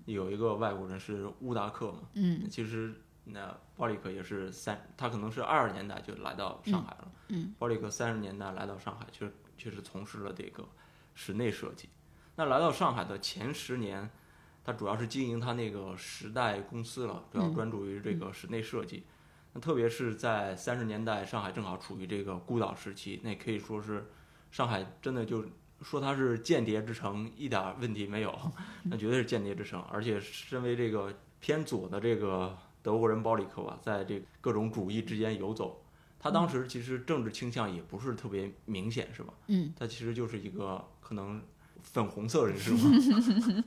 [0.06, 2.94] 有一个外国人是乌达克嘛，嗯，其实
[3.26, 10.68] 那鲍里克也是三，他可能是二十年代就来到上海了，嗯，鲍里克三十年代来到上海，确确实从事了这个
[11.14, 11.90] 室内设计。
[12.36, 14.10] 那来到上海的前十年，
[14.64, 19.04] 他主要是经营他那个时代公司了，主要专注于这个室内设计。
[19.54, 24.10] 那特别是在三十年代，上海正好处于这个孤岛时期，那可以说是
[24.50, 25.46] 上海真的就
[25.84, 28.38] 说它是间谍之城一点问题没有，
[28.84, 29.82] 那绝对是间谍之城。
[29.92, 35.84] 而且身为这个偏左的这个德国人鲍里克吧，在这各种主义之间游走，
[36.20, 39.34] 他当时其实政治倾向也不是特别明显，是吧？
[39.48, 41.42] 嗯，他其实就是一个可能
[41.82, 43.64] 粉红色人士 嘛。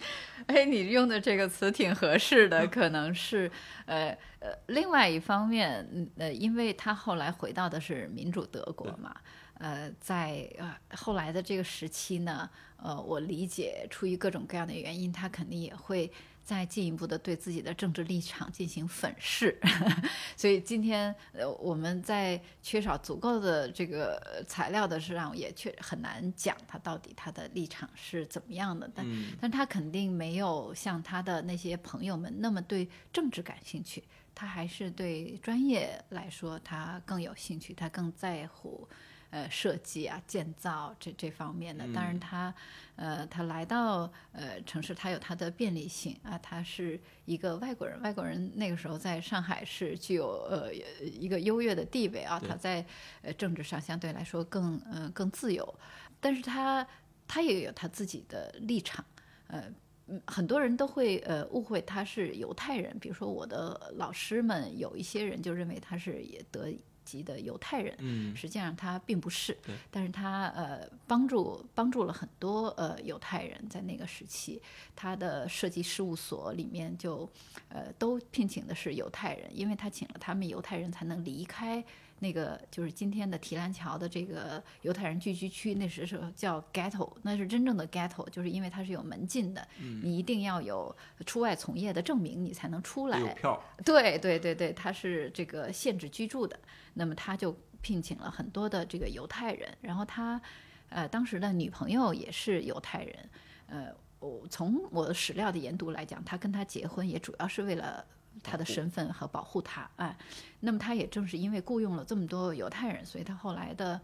[0.47, 3.51] 哎，你用的这个词挺合适的， 可能是
[3.87, 9.15] 呃呃，另外一方面，嗯呃，因为他后来回到的是民主德国嘛。
[9.59, 16.11] 呃，在呃后来的这个时期呢，呃，我理解出于各种各样的原因，他肯定也会
[16.45, 19.59] 再进一步的对自己的政治立场进行粉饰。
[20.37, 28.91] 所以今天呃我们在缺少足够的这个呃材料的时候，也确很难讲他到底他的立场是怎么样的。
[28.95, 34.03] 但嗯但他肯定没有像他的那些朋友们那么对政治感兴趣，
[34.35, 38.87] 他还是对专业来说他更有兴趣，他更在乎。
[39.35, 42.55] 呃，设计啊，建造这这方面的，当然他，
[42.95, 52.87] 呃，他来到呃城市，他有他的便利性啊，他是一个外国人，外国人那个时候在上海是具有呃一个优越的地位啊，他在
[53.23, 55.75] 呃政治上相对来说更呃更自由，
[56.21, 56.87] 但是他
[57.27, 59.05] 他也有他自己的立场，
[59.49, 59.65] 呃。
[60.07, 66.69] 嗯，很多人都会呃误会他是犹太人，比如说我的老师们有一些人就认为他是也德
[67.05, 68.35] 籍的犹太人，嗯。
[68.35, 69.57] 实际上他并不是，
[69.91, 74.61] 但是他呃帮助帮助了很多呃犹太人在那个时期，
[74.97, 77.29] 他的设计事务所里面就
[77.69, 81.85] 呃都聘请的是犹太人，因为他请了他们犹太人才能离开
[82.21, 89.67] 那个就是今天的提篮桥的这个犹太人聚居区，那时候叫 ghetto，那是真正的 ghetto，就是因为它是有门禁的，
[90.03, 90.95] 你一定要有
[91.27, 93.19] 出外从业的证明，你才能出来。
[93.19, 96.59] 有票，对对对对，它是这个限制居住的，
[96.95, 100.41] 那么他就聘请了很多的这个犹太人，然后他
[100.89, 103.31] 呃当时的女朋友也是犹太人，
[103.67, 103.89] 呃，
[104.21, 108.05] 我从我的史料的研读来讲，他跟他结婚也主要是为了。
[108.43, 110.17] 他的身份和保护他，哎，
[110.61, 114.01] 那么他也正是因为雇佣了这么多犹太人，所以他后来的，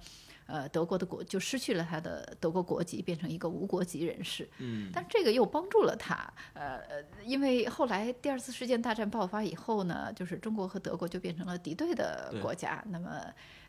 [0.47, 4.49] 呃，德国的国就失去了他的德国国籍，变成一个无国籍人士。
[4.59, 6.15] 嗯，但这个又帮助了他，
[6.55, 13.23] 呃，呃因为后来第二次世界大战爆发以后呢，就是中国和德国就变成了敌对的国家，那么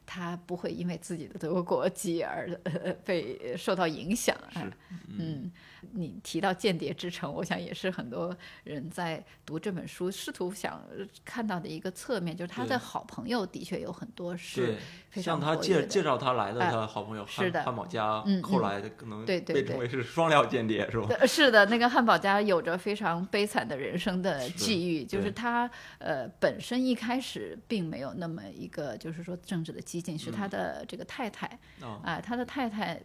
[0.06, 4.72] 他不会因为自己的德国国籍而、呃、被受到影响啊。
[5.08, 5.52] 嗯，
[5.94, 10.82] 你提到间谍之城，我想也是很多人在读这本书试图想
[11.26, 14.76] 看到的一个侧面，就是他的好朋友的确有很多是对，
[15.10, 17.60] 非常像他介介绍他来的哎他好朋友是的。
[17.60, 19.64] 汉汉堡家嗯，后嗯来可能对对对。
[19.64, 21.08] 被称为是双料间谍是吧？
[21.20, 31.48] 呃是的，那个汉堡家有着非常悲惨的人生的际遇，就是他呃本身一开始并没有那么一个就是说政治的激进，是他的这个太太
[31.82, 33.02] 啊，啊、他的太太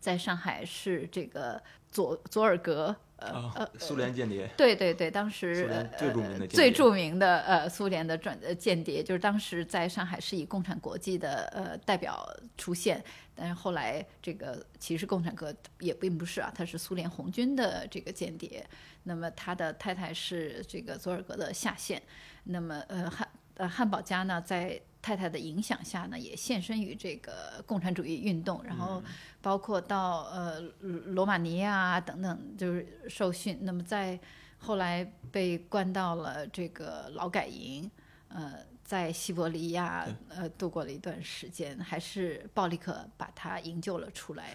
[0.00, 13.02] 在上海是这个佐佐尔格呃啊呃，苏联间谍，对对对，当时最著名的呃最著名的呃苏联的转呃间谍，就是当时在上海是以共产国际的呃代表出现，
[13.34, 18.64] 但是后来这个其实共产国也并不是啊，他是苏联红军的这个间谍。
[19.02, 22.00] 那么他的太太是这个佐尔格的下线，
[22.44, 24.80] 那么呃汉呃汉堡家呢在。
[25.00, 29.02] 太太的影响下呢，也献身于这个共产主义运动，然后
[29.40, 30.60] 包括到呃
[31.06, 33.58] 罗马尼亚啊等等，就是受训。
[33.62, 34.18] 那么在
[34.58, 37.88] 后来被关到了这个劳改营，
[38.28, 44.52] 呃，在西伯利亚呃度过了一段时间，还是鲍里克把他营救了出来，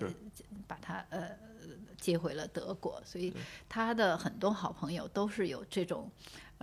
[0.67, 1.29] 把他呃
[1.97, 3.01] 接回了德国。
[3.05, 3.33] 所以
[3.69, 6.11] 他的很多好朋友都是有这种。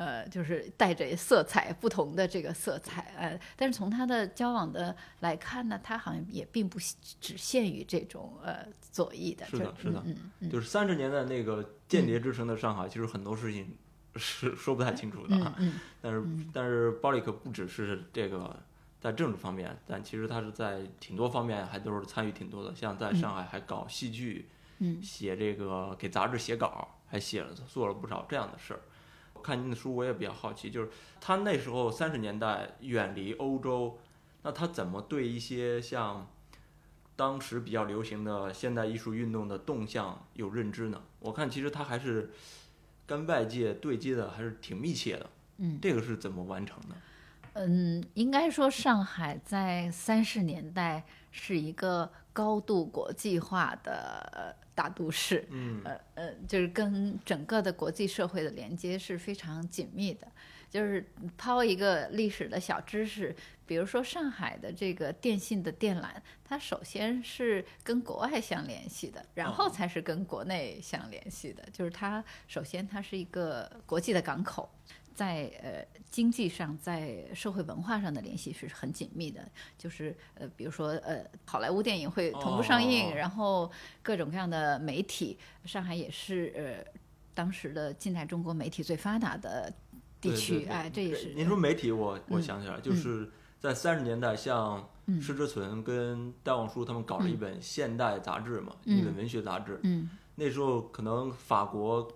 [0.00, 6.78] 呃，就是带着色彩不同的这个色彩，呃，但是从他的交往的来看呢，他好像也并不
[7.20, 10.02] 只限于这种呃左翼的，是的是的
[10.50, 13.76] 就是三十年代那个间谍之城的上海，其实很多事情
[14.16, 15.54] 是说不太清楚的啊。
[15.58, 18.58] 嗯嗯 但是但是鲍里克不只是这个
[18.98, 28.80] 在政治方面，但其实他是在挺多方面还都是参与挺多的，像在上海还搞戏剧，嗯写这个给杂志写稿，还写了做了不少这样的事儿。
[29.40, 30.88] 看您的书，我也比较好奇，就是
[31.20, 33.98] 他那时候三十年代远离欧洲，
[34.42, 36.28] 那他怎么对一些像
[37.16, 41.02] 当时比较流行的现代艺术运动的动向有认知呢？
[41.18, 42.30] 我看其实他还是
[43.06, 45.30] 跟外界对接的还是挺密切的。
[45.58, 46.96] 嗯，这个是怎么完成的？
[47.54, 60.26] 嗯，应该说上海在三十年代是一个高度国际化的呃大都市，嗯呃呃，就是跟整个的国际社会的连接是非常紧密的。
[60.70, 61.04] 就是
[61.36, 63.34] 抛一个历史的小知识，
[63.66, 66.10] 比如说上海的这个电信的电缆，
[66.44, 71.68] 它首先是跟国外相联系的，然后才是跟国内相联系的。
[71.72, 74.70] 就是它首先它是一个国际的港口，
[75.14, 79.40] 在呃经济上，在社会文化上的联系是很紧密的。
[79.76, 83.14] 就是呃，比如说呃，好莱坞电影会同步上映，哦。
[83.14, 83.70] 然后
[84.02, 87.00] 各种各样的媒体，上海也是呃
[87.34, 89.72] 当时的近代中国媒体最发达的
[90.20, 94.88] 地区，哎，这也是您说媒体，我我嗯想起来，就是在三十年代，像
[95.20, 99.78] 施之存跟戴望舒他们搞了一本现代杂志嘛，一本文学杂志。
[99.82, 100.10] 嗯。
[100.36, 102.10] 那时候可能法国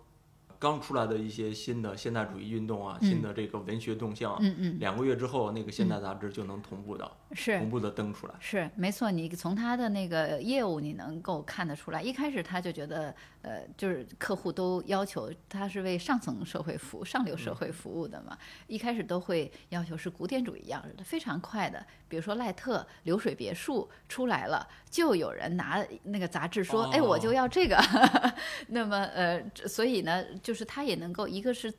[0.65, 7.59] 刚出来的一些新的现代主义运动啊，新的这个文学动向啊，嗯嗯，两个月之后，那个现代杂志就能同步的、是。
[7.59, 8.35] 同步的登出来。
[8.41, 13.15] 是没错，你从他的那个业务你能够看得出来，一开始他就觉得，
[13.45, 18.37] 呃，就是客户都要求他是为上层社会服务、上流社会服务的嘛，
[18.67, 21.85] 一开始都会要求是古典主义样式的，非常快的。
[22.09, 27.77] 比如说赖特流水别墅出来了，就有人拿那个杂志说，哎，我就要这个。
[28.69, 31.73] 那么呃，所以呢，就是他也能够一个是。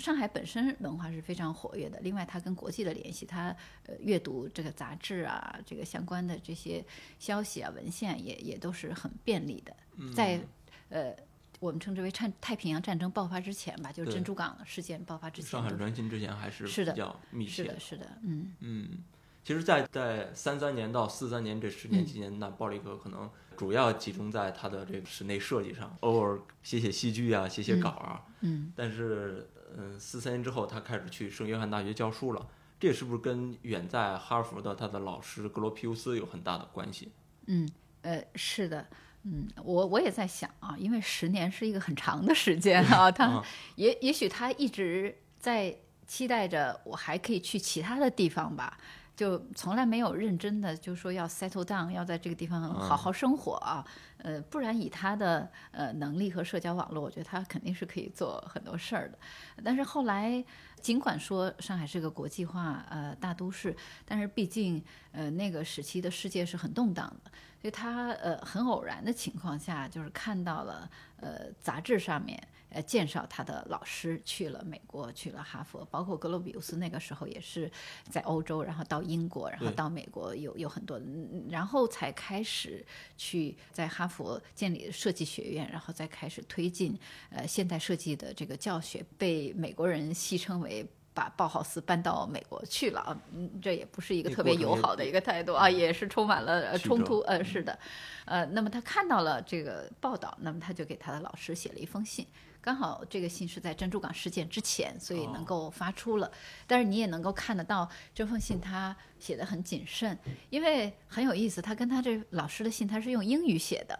[0.00, 3.54] 上海本身文化是非常活跃的，另外他跟国际的联系，他
[3.86, 6.84] 呃阅读这个杂志啊，这个相关的这些
[7.20, 9.72] 消息啊文献也也都是很便利的。
[10.12, 10.40] 在
[10.88, 11.14] 呃
[11.58, 18.52] 我们称之为太太平洋战争爆发之前吧，就是珍珠港事件爆发之前上海专心，之前还是是的比较密切是的，是的，嗯。
[18.60, 19.04] 嗯，
[19.42, 28.22] 其实在，在三三年到四三年这十年嗯期间，那鲍里克可能主要集中在他的这个室内设计上，偶尔写写戏剧啊，写写稿啊。
[28.40, 32.46] 嗯，但是，嗯，四三年之后，他开始去圣约翰大学教书了。
[32.78, 37.10] 这是不是跟远在哈佛的他的老师格罗皮乌斯有很大的关系？
[37.46, 37.66] 嗯，
[38.02, 38.86] 呃，是的，
[39.28, 48.78] 嗯，我我也在想啊，因为十年是一个很长的时间啊，他啊也也许他一直在期待着我还可以去其他的地方吧，
[49.16, 53.82] 就从来没有认真的就说要 settle down，要在这个地方好好生活啊，
[54.18, 59.18] 呃，不然以他的呃能力和社交网络，我觉得他肯定是可以做很多事儿的。
[59.64, 60.44] 但是后来，
[60.82, 67.30] 尽管说上海是个国际化呃大都市，但是毕竟呃那个时期的世界是很动荡的，
[67.62, 70.90] 所以他呃很偶然的情况下，就是看到了
[71.20, 72.38] 呃杂志上面
[72.70, 77.70] 呃介绍他的老师去了美国，去了哈佛，包括格罗比乌斯那个时候也是
[78.10, 82.84] 在欧洲，然后到英国，然后到美国有有很多，嗯然后才开始
[83.16, 86.98] 去在哈佛建立设计学院，然后再开始推进
[87.30, 90.86] 呃现代设计的这个教学，被美国人戏称为。
[91.16, 97.20] 把鲍豪斯搬到美国去了啊，嗯，这也不是一个特别友好的一个态度啊，也是充满了冲突。
[97.20, 97.78] 呃，是的，
[98.26, 102.26] 呃，那么他看到了这个报道，那么他就给他的老师写了一封信。
[102.66, 106.28] 刚好这个信是在珍珠港事件之前，所以能够发出了。
[106.66, 110.18] 但是你也能够看得到这封信他写的很谨慎，
[110.50, 113.96] 因为很有意思，他跟他这老师的信他是用英语写的。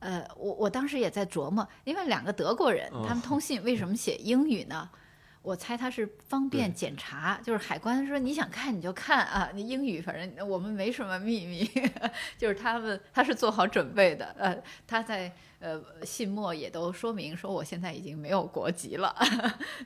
[0.00, 4.90] 呃，我我当时也在琢磨，因为两个德国人，他们通信为什么写英语呢？
[5.46, 11.64] 我猜他是方便检查，就是海关说你想看你就看啊，你英语反正我们没什么秘密，
[12.36, 14.26] 就是他们他是做好准备的。
[14.36, 19.14] 呃，他在呃信末也都说明说我现在已经没有国籍了，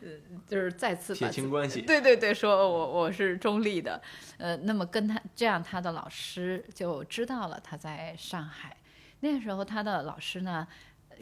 [0.02, 0.08] 呃
[0.48, 1.82] 就是再次把撇清关系。
[1.82, 4.00] 对对对，说我我是中立的，
[4.38, 8.74] 呃，那么跟他这样，他的老师就知道了他在上海。
[9.20, 10.66] 那个时候，他的老师呢，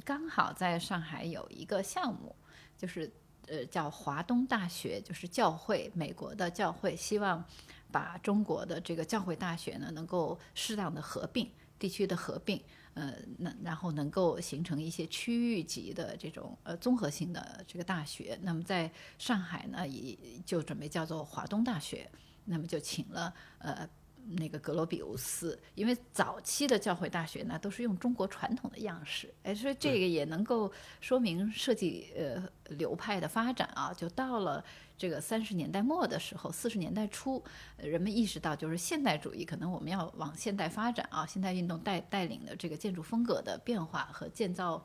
[0.04, 2.36] 刚好在上海有一个项目，
[2.76, 3.10] 就是
[3.50, 7.44] 呃叫华东大学，就是教会美国的教会，希望
[7.90, 12.62] 把中国的这个教会大学呢能够适当的合并，地区的合并。
[12.94, 18.36] 呃，那然后能够形成一些区域级的这种呃综合性的这个大学。
[18.42, 22.10] 那么在上海呢，也就准备叫做华东大学。
[22.44, 23.88] 那么就请了呃
[24.36, 30.70] 那个格罗比乌斯，因为早期的教会大学呢都是用中国传统的样式，哎，所以这个也能够
[31.00, 32.42] 说明设计呃
[32.76, 34.64] 流派的发展啊，就到了。
[35.00, 37.40] 这个三十年代末的时候，四十年代初，
[37.76, 44.84] 呃人们意识到就是现代主义可能我们要往现代发展啊，现代运动带带领的这个建筑风格的变化和建造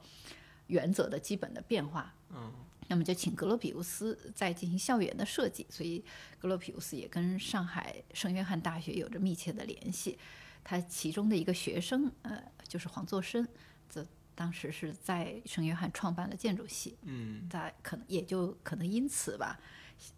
[0.67, 2.13] 原则的基本的变化。
[2.29, 2.53] 嗯，
[2.87, 6.03] 那么就请格罗比乌斯再进行校园的设计，所以
[6.39, 10.17] 格罗比乌斯也跟上海圣约翰大学有着密切的联系。
[10.63, 13.45] 他其中的一个学生，呃，就是黄作生，
[13.89, 16.97] 则当时是在圣约翰创办了建筑系。
[17.01, 19.59] 嗯，他可能也就可能因此吧，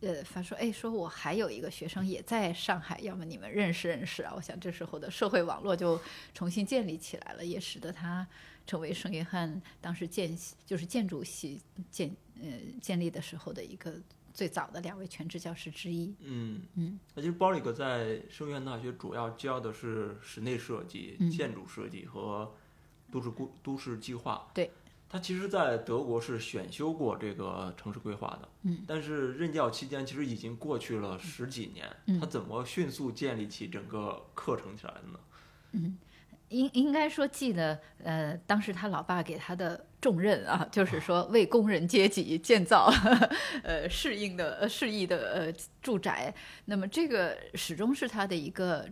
[0.01, 4.33] 呃，他说，哎，说我还有一个学生也在上海，要么你们认识认识啊。
[4.35, 5.99] 我想这时候的社会网络就
[6.33, 8.27] 重新建立起来了，也使得他
[8.67, 11.59] 成为圣约翰当时建就是建筑系
[11.89, 12.49] 建呃
[12.81, 13.93] 建立的时候的一个
[14.33, 16.13] 最早的两位全职教师之一。
[16.19, 22.53] 嗯嗯，那其实鲍里克在圣约翰大学主要教的是室内设计、嗯建筑设计和
[23.11, 24.49] 都市规都市计划。
[24.53, 24.71] 对，
[25.07, 28.49] 他其实，在德国是选修过这个城市规划的。
[28.63, 35.19] 嗯，但是任教期间其实已经过去了十几年，嗯他怎么迅速建立起整个课程起来的呢？
[35.71, 35.97] 嗯
[36.49, 42.93] 应应该说记得，呃，当时他老爸给他的重任啊，就是说为工人阶级建造，
[43.63, 46.31] 呃，适应的呃适宜的呃住宅。
[46.65, 48.87] 那么这个始终是他的一个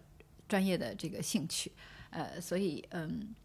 [0.48, 1.72] 专业的这个兴趣，
[2.10, 3.36] 呃，所以嗯，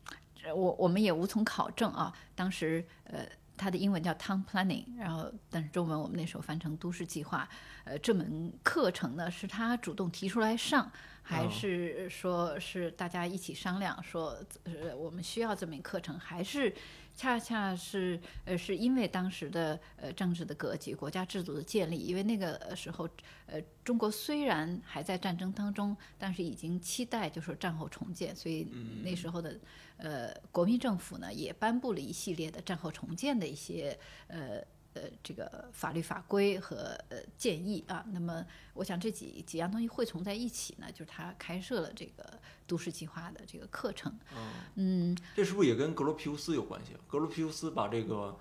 [0.46, 2.10] 我我们也无从考证啊。
[2.34, 7.46] 当时呃，他的英文叫 town planning，然后但是中文我们那时候翻成都市计划。
[7.84, 10.90] 呃，这门课程呢是他主动提出来上，
[11.22, 16.74] 还哦是说是大家一起商量说，呃，我们需要这门课程，还是
[17.18, 23.08] 恰恰是呃是因为当时的呃政治的格局、国家制度的建立，因为那个呃时候
[23.46, 28.68] 呃中国虽然还在战争当中，但是已经期待就是战后重建，所以
[29.02, 29.58] 那时候的
[29.96, 33.98] 呃国民政府呢也颁布了一系列的战后重建的一些
[34.28, 34.62] 呃。
[34.94, 42.24] 呃，这个法律法规和呃建议啊，那么我想这几几样东西汇总在一起呢，就是他开设了这个
[42.66, 44.12] 都市计划的这个课程。
[44.34, 46.96] 嗯，嗯，这是不是也跟格罗皮乌斯有关系？
[47.06, 48.36] 格罗皮乌斯把这个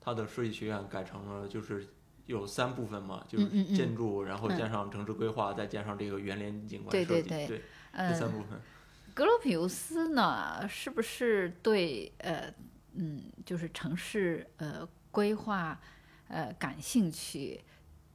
[0.00, 1.88] 他的设计学院改成了就是
[2.26, 8.60] 有三部分嘛，就是嗯嗯嗯建筑，然后嗯加上城市规划，再加上这个园林景观对设计，对对对这呃，三部分。
[9.14, 12.52] 格罗皮乌斯呢，是不是对呃
[12.94, 15.80] 嗯，就是城市呃规划
[16.26, 17.60] 呃感兴趣？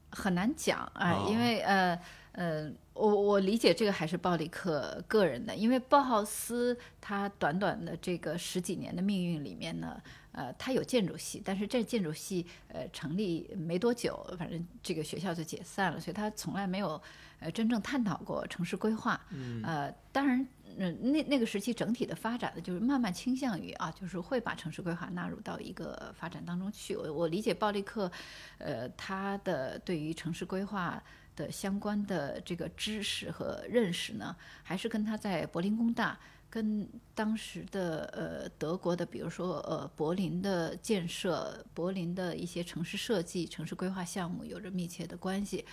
[0.10, 2.00] 很难讲啊、哦因为呃
[2.32, 17.00] 呃，我我理解这个还是鲍里克个人的，因为鲍浩斯他短短的这个十几年的命运里面呢，呃，他有建筑系，但是这建筑系呃成立没多久，反正这个学校就解散了，所以他从来没有
[17.40, 19.20] 呃真正探讨过城市规划。
[19.32, 20.48] 嗯呃，当然，
[20.78, 26.96] 嗯，那那个时期整体的发展呢，就是慢慢倾向于啊，就是会把城市规划纳入到一个发展当中去。
[26.96, 28.12] 我我理解鲍利克，
[28.60, 31.04] 呃，他的对于城市规划
[31.36, 36.18] 的相关的这个知识和认识呢，还是跟他在柏林工大。
[36.50, 45.66] 跟当时的呃德国的，比如说呃柏林的建设、柏林的一些城市设计、城市规划项目有着密切的关系。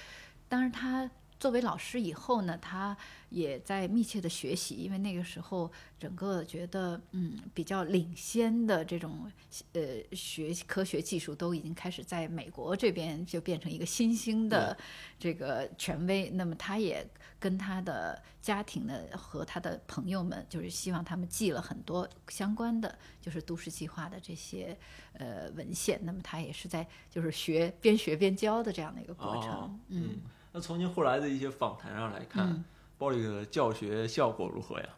[0.49, 1.09] 当然，他
[1.45, 2.97] 作为老师以后呢，他
[3.29, 9.31] 也在密切的学习，因为那个时候整个觉得嗯比较领先的这种
[9.75, 9.83] 呃
[10.17, 14.75] 学科学技术都已经开始在美国这边就变成一个新兴的
[15.19, 16.31] 这个权威。
[16.31, 17.07] 那么他也
[17.39, 24.75] 跟他的家庭呢和他的朋友们，就是希望他们记了很多相关的就是都市计划的这些
[25.13, 26.01] 呃文献。
[26.05, 29.51] 那么他也是在就是学边学边教的这样的一个过程。
[29.51, 30.09] 哦嗯。
[30.09, 30.21] 嗯，
[30.57, 32.65] 那从您后来的一些访谈上来看，嗯
[32.97, 34.89] 鲍里克的教学效果如何呀？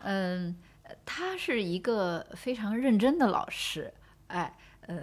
[0.00, 3.90] 嗯，呃他是一个非常认真的老师，
[4.26, 4.96] 哎，呃，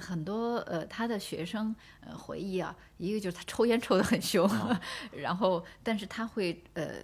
[0.00, 4.80] 很多呃他的学生呃回忆啊，一个就是他抽烟抽得很凶，啊
[5.10, 6.98] 然后但是他会呃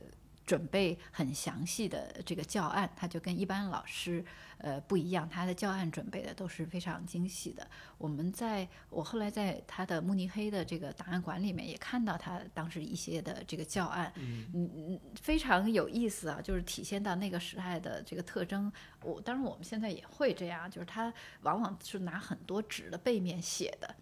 [0.46, 4.24] 准备很详细的这个教案，他就跟一般老师
[4.58, 7.66] 呃不一样，他的教案准备的都是非常精细的。
[7.96, 18.70] 我们在我后来在他的慕尼黑的这个档案馆里面也看到他当时一些的这个教案，嗯嗯嗯，非常有意思啊，就是体现到那个时代的这个特征。
[19.02, 23.94] 我当然我们现在也会这样，就是他往往是拿很多纸的背面写的，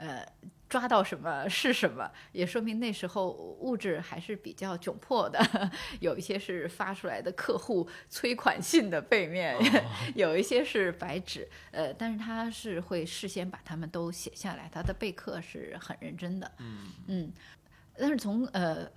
[0.00, 0.26] 呃，
[0.66, 3.30] 抓到什么是什么，也说明那时候
[3.60, 5.38] 物质还是比较窘迫的。
[6.00, 9.54] 有一些是发出来的客户催款信的背面，
[10.16, 16.50] 有一些是白纸，呃，但是他是会事先把他们都写下来，他的备课是很认真的。
[16.58, 16.78] 嗯
[17.08, 17.32] 嗯，
[17.98, 18.90] 但是从呃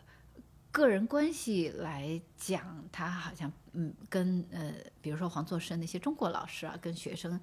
[0.73, 7.39] 个人关系来讲，他好像嗯跟呃比如说黄作生那些中国老师啊，跟学生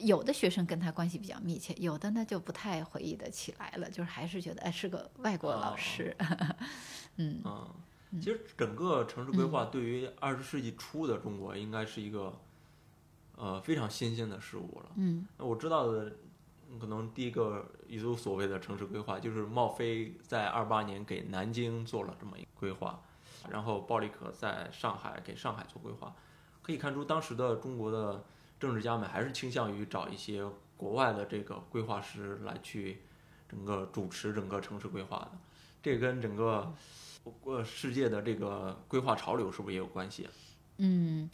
[0.00, 6.14] 有的学生跟他关系比较密切，有的呢就不太回忆得起来了，就是还是觉得哎是个外国老师。
[7.16, 12.36] 嗯嗯，其实整个城市规划对于二十世纪初的中国应该是一个
[13.36, 14.90] 呃非常新鲜的事物了。
[14.96, 16.12] 嗯那我知道的，
[16.78, 23.00] 可能第一个也有所谓的城市规划，就是茂飞在二八年给南京做了这么一个规划，
[23.50, 26.14] 然后鲍里可在上海给上海做规划，
[26.62, 28.24] 可以看出当时的中国的
[28.58, 30.44] 政治家们还是倾向于找一些
[30.76, 33.02] 国外的这个规划师来去
[33.48, 35.32] 整个主持整个城市规划的，
[35.82, 36.74] 这跟整个
[37.44, 40.32] 呃世界的这个规划潮流是不是也有关系啊？
[40.78, 41.28] 嗯，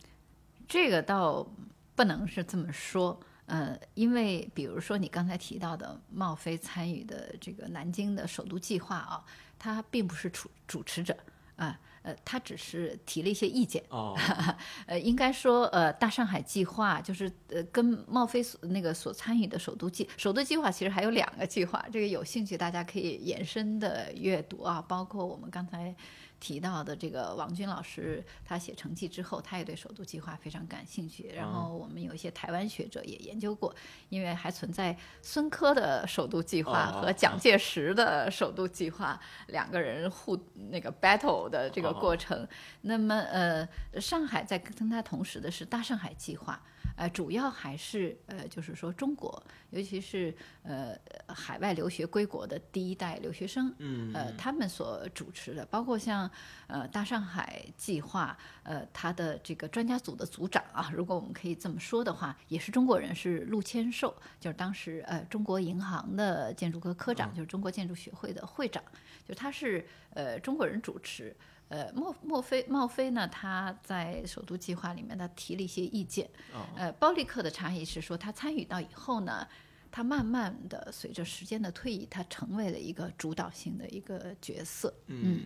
[0.67, 1.47] 这个倒
[1.95, 3.19] 不能是这么说。
[3.49, 9.25] 呃，因为比如说你刚才提到的茂飞参与的这个南京的首都计划啊，
[9.59, 11.17] 他并不是主主持者
[11.57, 11.81] 啊。
[12.03, 13.83] 呃，他只是提了一些意见。
[13.89, 14.17] 哦，
[14.87, 21.85] 呃，应该说，呃，大上海计划就是呃，跟茂飞所那个所参与的首都计首都计划，其实还有两个计划。
[21.93, 25.95] 这个有兴趣大家可以延伸的阅读啊，包括我们刚才。
[26.41, 31.33] 提到的这个王军老师，他写成绩之后，他也对首都计划非常感兴趣。
[31.35, 33.75] 然后我们有一些台湾学者也研究过，
[34.09, 40.39] 因为还存在孙科的首都计划和蒋介石的首都计划两个人互
[40.71, 42.47] 那个 battle 的这个过程。
[42.83, 43.69] 那么呃，
[44.01, 46.63] 上海在跟他同时的是大上海计划。
[46.99, 49.41] 呃，主要还是呃，就是说中国，
[49.71, 50.35] 尤其是
[50.65, 56.29] 呃海外留学归国的第一代留学生，嗯，呃，他们所主持的，包括像
[56.67, 68.83] 呃大上海计划，呃，他的这个专家组的组长啊，如果我们可以这么说的话，也是中国人，是陆谦寿，就是当时呃中国银行的建筑科科长，就是中国建筑学会的会长，
[69.25, 71.37] 就他是呃中国人主持。
[71.69, 73.29] 呃，莫莫非茂菲呢？
[73.29, 76.29] 他在首都计划里面，他提了一些意见。
[76.77, 79.47] 呃，包利克的差异是说，他参与到以后呢，
[79.91, 84.95] 他慢慢的随着时间的推移，他成为了一个主导性的一个角色。
[85.07, 85.41] 嗯。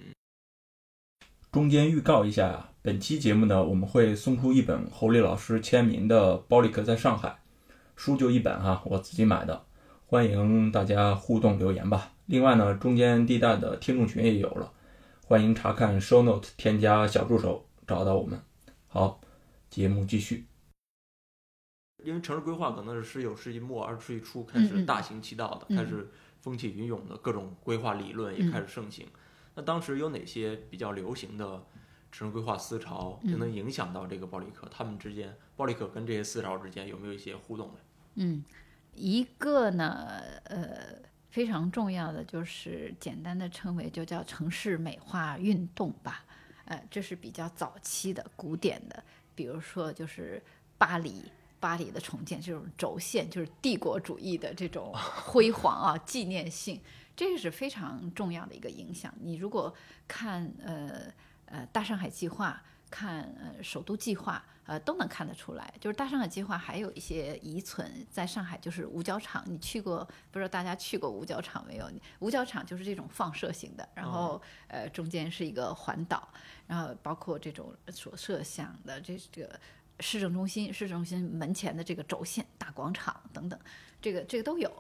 [1.50, 7.28] 中间预告一下，本期节目呢，我们会送出一本侯丽老师签名的《包利克在上海》
[7.94, 9.64] 书，就一本哈，我自己买的，
[10.06, 12.12] 欢迎大家互动留言吧。
[12.26, 14.72] 另外呢，中间地带的听众群也有了。
[15.32, 18.38] 欢迎查看 show note，添加小助手找到我们。
[18.86, 19.18] 好，
[19.70, 20.46] 节目继续。
[22.04, 26.06] 因为城市规划可能是十九世纪末二十世纪初开始大行其道的，开始
[26.42, 29.08] 风起云涌的各种规划理论也开始盛行。
[29.54, 31.64] 那当时有哪些比较流行的
[32.10, 34.68] 城市规划思潮，就能影响到这个鲍里克？
[34.70, 37.74] 他们之间，鲍里克跟这些思潮之间有没有一些互动呢？
[38.16, 38.44] 嗯，
[38.92, 41.10] 一个呢，呃。
[41.32, 46.24] 非常重要的就是简单的称为就叫城市美化运动吧，
[46.66, 49.02] 呃，这是比较早期的古典的，
[49.34, 50.40] 比如说就是
[50.76, 51.24] 巴黎，
[51.58, 56.78] 巴黎的重建这种轴线就是帝国主义的这种 辉煌啊，纪念性，
[57.16, 59.12] 这个是非常重要的一个影响。
[59.18, 59.74] 你如果
[60.06, 61.10] 看呃
[61.46, 62.62] 呃大上海计划。
[62.94, 70.06] 看呃首都计划，呃都能看得出来，就是大上海计划还有一些遗存在上海，就是五角场，你去过？
[70.30, 71.90] 不知道大家去过五角场没有？
[72.20, 76.28] 五角场就是这种放射型的，然后呃中间是一个环岛，
[76.66, 79.58] 然后包括这种所设想的这这个
[80.00, 83.58] 市政中心，市政中心门前的这个轴线大广场等等，
[84.00, 84.70] 这个这个都有，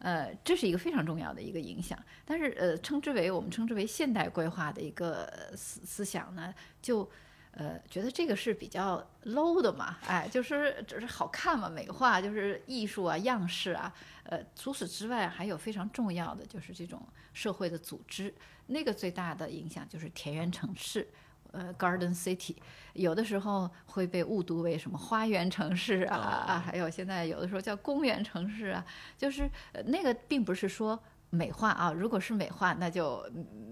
[0.00, 1.98] 呃这是一个非常重要的一个影响。
[2.26, 7.10] 但是呃称之为我们称之为现代规划的一个思思想呢，就。
[7.52, 13.92] 呃，觉得这个是比较 low 的嘛，哎，就是只是好看嘛，美化就是艺术啊，样式啊，
[14.22, 18.32] 呃，除此之外还有非常重要的就是这种社会的组织，
[18.66, 21.06] 那个最大的影响就是田园城市，
[21.50, 22.56] 呃，garden city，
[22.94, 28.86] 有的时候会被误读为什么花园城市啊啊，还有现在有的时候叫公园城市啊，
[29.18, 29.50] 就是
[29.86, 30.98] 那个并不是说。
[31.30, 33.24] 美化啊，如果是美化，那就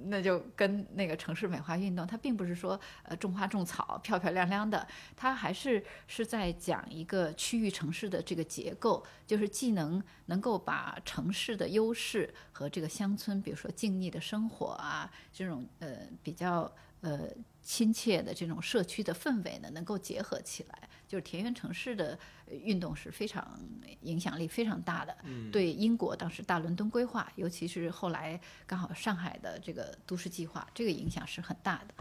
[0.05, 4.87] 那就跟那个城市美化运动，它并不是说呃种花种草漂漂亮亮的，
[5.17, 17.29] 它还是是在讲一个区域城市的这个结构，就是既能能够把城市的优势和这个乡村，比如说静谧的生活啊，这种呃比较呃
[17.63, 20.89] 亲切的这种社区的氛围呢，能够结合起来。
[21.07, 22.19] 就是田园城市的
[22.51, 23.59] 运动是非常
[24.03, 25.17] 影响力非常大的，
[25.51, 31.95] 对英国当时大伦敦规划，尤其是后来刚好上海的这个都市计划，这个影响是很大的。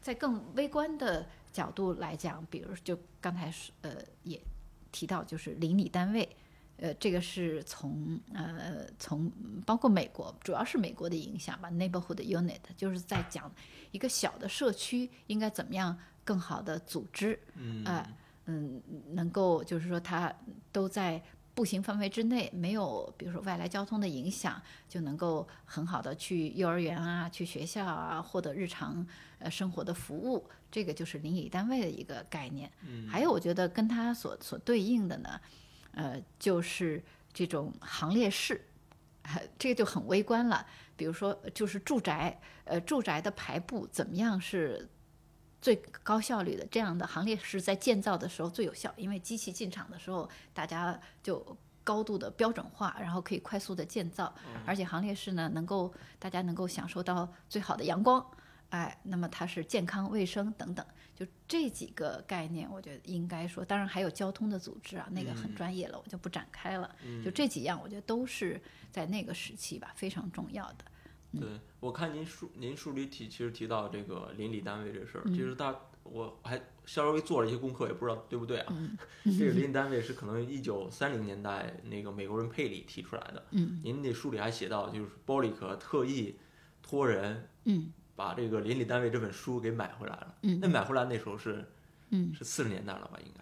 [0.00, 4.40] 在更微观的角度来讲，比如就刚才呃也
[4.92, 6.28] 提到，就是邻里单位，
[6.78, 9.30] 呃，这个是从呃从
[9.64, 13.50] 包括美国，主要是美国的影响吧，neighborhood unit 就是在讲
[13.90, 18.06] 一个小的社区应该怎么样更好的组织，嗯呃。
[18.46, 20.34] 嗯，能够就是说，它
[20.72, 21.22] 都在
[21.54, 29.06] 步行范围之内，没有比如说外来交通的影响，就能够很好的去幼儿园啊，去学校啊，获得日常
[29.38, 30.44] 呃生活的服务。
[30.72, 32.68] 这个就是邻里单位的一个概念。
[32.84, 35.40] 嗯，还有我觉得跟它所所对应的呢，
[35.92, 38.68] 呃，就是这种行列式，
[39.58, 40.66] 这个就很微观了。
[40.96, 44.88] 比如说，就是住宅，呃，住宅的排布怎么样是？
[45.60, 54.34] 最高效率的这样的行列式在建造的时候最有效，因为机器进场的时候，大家就高度的标准化，然后可以快速的建造，
[54.66, 58.28] 而且行列式呢能够大家能够享受到最好的阳光，
[58.72, 66.90] 哎，那么它是健康卫生等等，就这几个概念，我觉得应该说，当然还有交通的组织啊，那个很专业了，我就不展开了。
[67.22, 68.58] 就这几样，我觉得都是
[68.90, 70.84] 在那个时期吧非常重要的。
[71.38, 71.48] 对，
[71.80, 78.74] 我看您书您书里提其实提到这个邻里单位这事儿，其实大我还稍微做了一些功课，也不知道对不对啊。
[79.24, 83.44] 这个 邻里单位是可能一九三零年代那个美国人佩里提出来的。
[83.50, 86.36] 嗯，您那书里还写到，就是包里克特意
[86.82, 87.92] 托人，嗯，
[88.22, 90.34] 把这个邻里单位这本书给买回来了。
[90.42, 91.64] 嗯那买回来那时候是，
[92.10, 93.18] 嗯，是四十年代了吧？
[93.26, 93.40] 应该。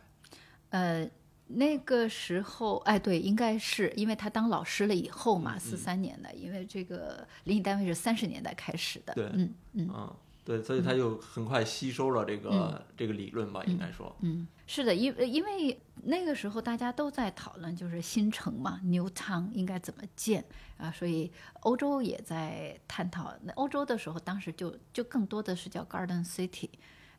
[0.71, 1.11] 呃，
[1.49, 9.13] 那个时候，哎，对，应该是因为他当老师了以后嘛，嗯四三年的，因为这个邻里单位是三十年代开始的。
[9.13, 14.15] 对嗯嗯嗯，对，所以他就很快吸收了这个、这个理论吧，应该说。
[14.21, 20.45] 嗯，是的，因因为那个时候大家都在讨论就是新城嘛，New Town 应该怎么建
[20.77, 21.31] 啊，所以
[21.61, 23.33] 欧洲也在探讨。
[23.43, 26.71] 那欧洲的时候，当时就就更多的是叫 Garden City。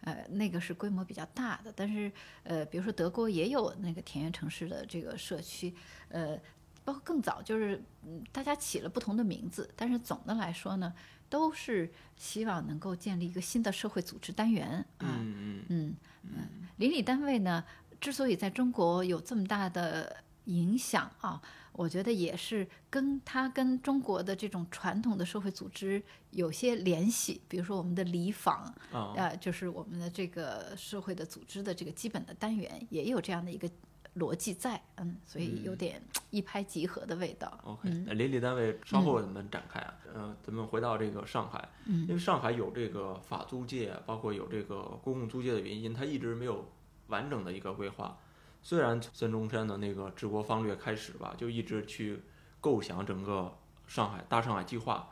[0.03, 2.11] 呃，那个是规模比较大的，但是
[2.41, 5.71] 呃，比如说德国也有那个田园城市的这个社区，
[6.09, 6.35] 呃，
[6.83, 10.91] 包括更早就是嗯，大家起了不同的名字，但是总的来说呢，
[11.31, 17.63] 都是希望能够建立一个新的社会组织单元啊，嗯嗯嗯嗯，邻里单位呢，
[18.01, 27.39] 之所以在中国有这么大的影响啊，我觉得也是跟它跟中国的这种传统的社会组织有些联系。
[27.47, 33.69] 比如说我们的里坊，啊呃，就是我们的这个社会的组织的这个基本的单元，也有这样的一个
[34.17, 36.01] 逻辑在，嗯，所以有点
[36.31, 37.57] 一拍即合的味道。
[37.63, 39.93] OK，那邻里单位稍后我们展开啊。
[40.13, 46.69] 嗯、咱们回到这个上海，嗯因为上海有这个法租界，包括有这个公共租界的原因，它一直没有
[47.07, 48.17] 完整的一个规划。
[48.61, 52.21] 虽然孙中山的那个治国方略开始吧，就一直去
[52.59, 53.57] 构想整个
[53.87, 55.09] 上海大上海计划，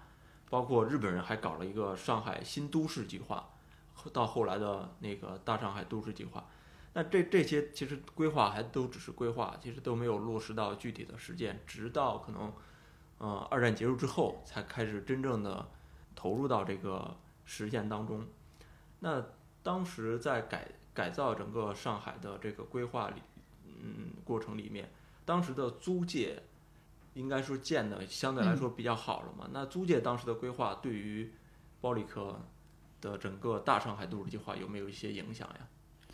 [0.50, 3.50] 包括日本人还搞了一个上海新都市计划，
[4.12, 6.46] 到后来的那个大上海都市计划。
[7.00, 12.52] 那这这些其实规划还都只是规划，其实都没有落实到具体的实践，直到可能，
[13.20, 15.66] 呃，二战结束之后才开始真正的
[16.14, 18.28] 投入到这个实践当中。
[19.00, 19.24] 那
[19.64, 23.22] 当时在改改造整个上海的这个规划里，
[23.64, 24.92] 嗯，过程里面，
[25.24, 26.44] 当时的租界
[27.14, 29.50] 应该说建的相对来说比较好了嘛。
[29.54, 31.32] 那租界当时的规划对于
[31.80, 32.42] 包里克
[33.00, 35.66] 的整个大上海都市计划有没有一些影响呀？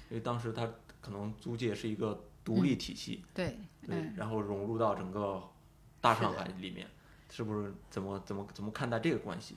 [0.09, 0.69] 因为当时它
[1.01, 5.41] 可能租界是一个独立体系，对，对嗯，，然后融入到整个
[6.01, 6.87] 大上海里面，
[7.29, 9.55] 是不是怎么怎么怎么看待这个关系？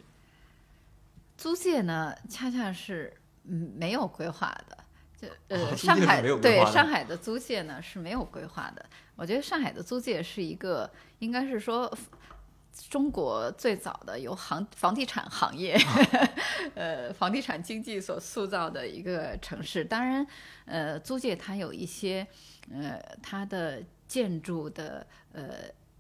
[1.37, 4.79] 租界呢，恰恰是嗯没有规划的。
[5.17, 8.87] 就哦呃，上海对上海的租界呢是没有规划的。
[9.17, 10.89] 我觉得上海的租界是一个，
[11.19, 11.93] 应该是说
[12.89, 15.77] 中国最早的由行房地产行业，
[16.75, 19.85] 呃，房地产经济所塑造的一个城市。
[19.85, 20.27] 当然，
[20.65, 22.27] 呃，租界它有一些
[22.73, 25.55] 呃它的建筑的呃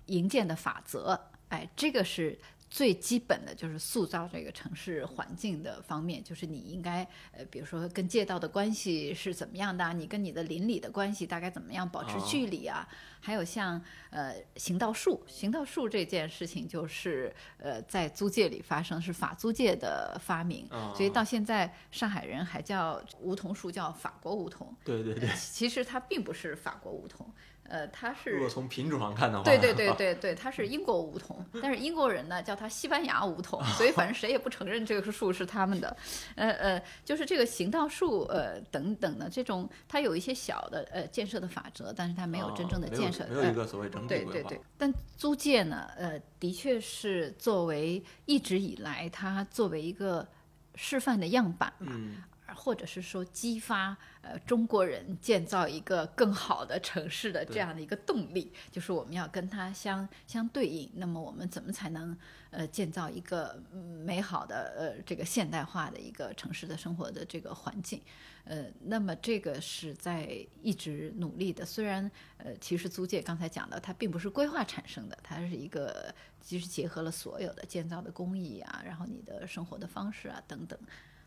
[0.06, 1.18] 营建的法则，
[1.48, 2.38] 哎，这个是
[2.70, 12.86] 最基本的，就是塑造这个城市环境的方面，就是你应该呃，比如说跟街道的关系是怎么样的啊，你跟你的邻里的关系大概怎么样保持距离啊？
[13.20, 27.28] 还有像呃行道树，行道树这件事情就是呃在租界里发生，是法租界的发明，啊所以到现在上海人还叫梧桐树叫法国梧桐，对对对，其实它并不是法国梧桐，
[27.68, 35.96] 呃，它是如果从品种上看的话，对对对对对，它是英国梧桐，但是英国人呢叫它西班牙梧桐，所以反正谁也不承认这个树是他们的。
[36.34, 43.26] 呃呃，就是这个行道树呃等等的这种，它有一些小的呃建设的法则，但是它没有真正的啊没有建设。
[43.28, 44.32] 没有呃一个所谓整体规划。
[44.32, 50.26] 对对对，但租界呢，呃，的确是作为一直以来它作为一个
[50.74, 52.22] 示范的样板嘛，嗯，
[52.54, 60.90] 或者是说激发呃中国人建造一个更好的城市的这样的一个动力，就是我们要跟它相相对应。
[60.94, 62.16] 那么我们怎么才能
[62.50, 68.00] 呃建造一个嗯美好的呃这个现代化的一个城市的生活的这个环境？
[68.44, 71.66] 呃，那么这个是在一直努力的。
[71.66, 80.78] 虽然呃，其实租界刚才讲的，它并不是规划产生的，它是一个其实结合了所有的建造的工艺啊，然后你的生活的方式啊等等，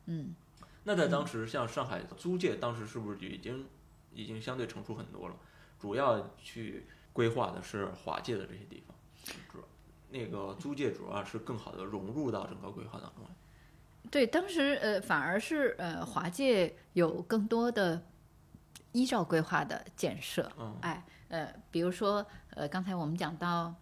[0.08, 0.34] 嗯。
[0.84, 3.68] 那在当时，像上海租界，当时是不是就已经
[4.14, 5.36] 已经相对成熟很多了？
[5.80, 8.96] 主要去规划的是华界的这些地方，
[10.10, 13.30] 那个租界主要是更好的融入到整个规划当中来。
[14.10, 18.04] 对，当时呃反而是呃华界有更多的
[18.92, 22.26] 依照规划的建设，嗯哎呃，比如说
[22.56, 23.74] 呃刚才我们讲到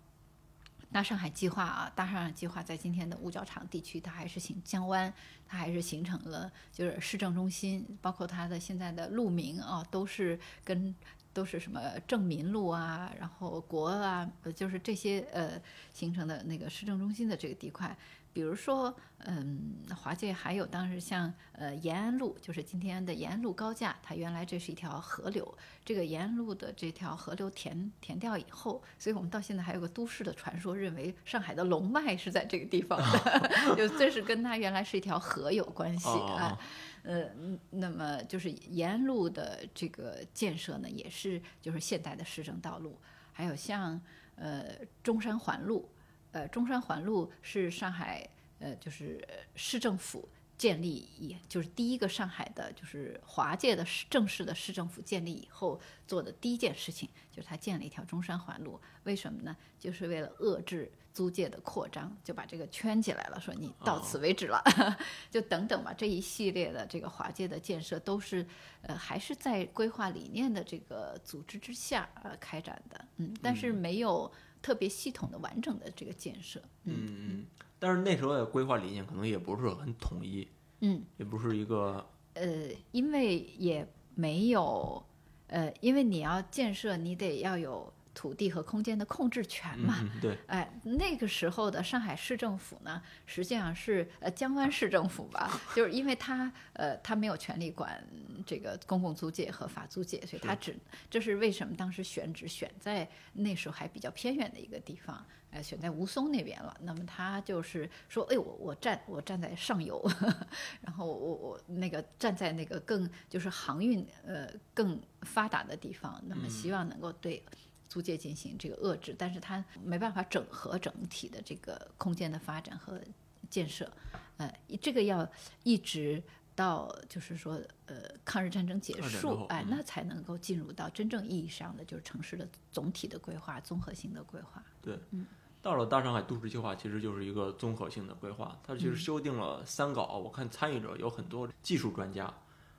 [0.91, 5.13] 大上海计划啊，大上海计划在今天的五角场地区，它还是形江湾，
[5.47, 10.95] 它还是形成了就是市政中心，包括它的现在的路名啊，都是跟
[11.31, 15.61] 都是什么正民路啊，然后国啊，就是这些呃
[15.93, 17.95] 形成的那个市政中心的这个地块。
[18.31, 36.59] 比如说，嗯，华界还有当时像呃延安路，就是今天的延安路高架，它原来这是一条河流，这个延安路的这条河流填填掉以后，所以我们到现在还有个都市的传说，认为上海的龙脉是在这个地方的， 就这是跟它原来是一条河有关系哦啊。
[37.03, 42.99] 呃，嗯那么就是延安路的这个建设呢，也是就是现代的市政道路，
[43.31, 43.99] 还有像
[44.35, 44.65] 呃
[45.01, 45.89] 中山环路，
[46.31, 48.27] 呃中山环路是上海
[48.59, 49.25] 呃就是
[49.55, 50.27] 市政府
[50.57, 58.79] 建立以就是第一个上海的就是华界的市正式的市政府建立以后做的第一件事情，就是他建了一条中山环路。
[59.03, 59.55] 为什么呢？
[59.79, 64.61] 就是为了遏制租界的扩张，就把这个圈起来了，说你到此为止了，
[65.31, 65.93] 就等等吧。
[65.93, 68.45] 这一系列的这个华界的建设都是
[68.81, 74.29] 呃还是在规划理念的这个组织之下呃开展的，嗯，但是没有
[74.61, 77.45] 特别系统的完整的这个建设，嗯嗯嗯，
[77.79, 80.47] 但是那时候的规划理念可能也不是很统一，
[80.81, 81.03] 嗯。
[81.17, 85.03] 也不是一个呃，因为也没有，
[85.47, 89.95] 呃，因为你要建设，你得要有土地和空间的控制权嘛。
[90.21, 98.05] 对，哎，那个时候的上海市政府呢，实际上是呃江湾市政府吧，就是因为他呃他没有权利管
[98.45, 100.75] 这个公共租界和法租界，所以他只
[101.09, 106.75] 这是为什么当时选址选在那时候还比较偏远的一个地方，呃，选在吴淞那边了。
[106.81, 110.05] 那么他就是说，哎，我我站我站在上游，
[110.83, 117.41] 然后我我那个站在那个更就是航运呃更发达的地方，那么希望能够对
[117.89, 123.01] 租界进行这个遏制，但是它没办法整合整体的这个空间的发展和
[123.49, 123.91] 建设，
[124.37, 125.27] 呃，这个要
[125.63, 126.23] 一直
[126.55, 134.63] 到就是说呃抗日战争结束哎，嗯那才能够进入到真正意义上的就是城市的总体的规划、综合性的规划。
[134.81, 135.25] 对，嗯
[135.61, 138.57] 到了大上海都市计划，其实就是一个综合性的规划。
[138.63, 142.33] 它其实修订了三稿，我看参与者有很多技术专家，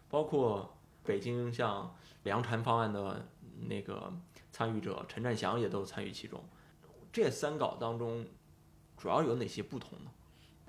[0.09, 3.29] 包括北京像梁禅方案的
[3.69, 4.11] 那个
[4.61, 6.39] 参与者陈占祥也都参与其中。
[7.11, 8.27] 这三稿当中，
[8.95, 10.11] 主要有哪些不同呢？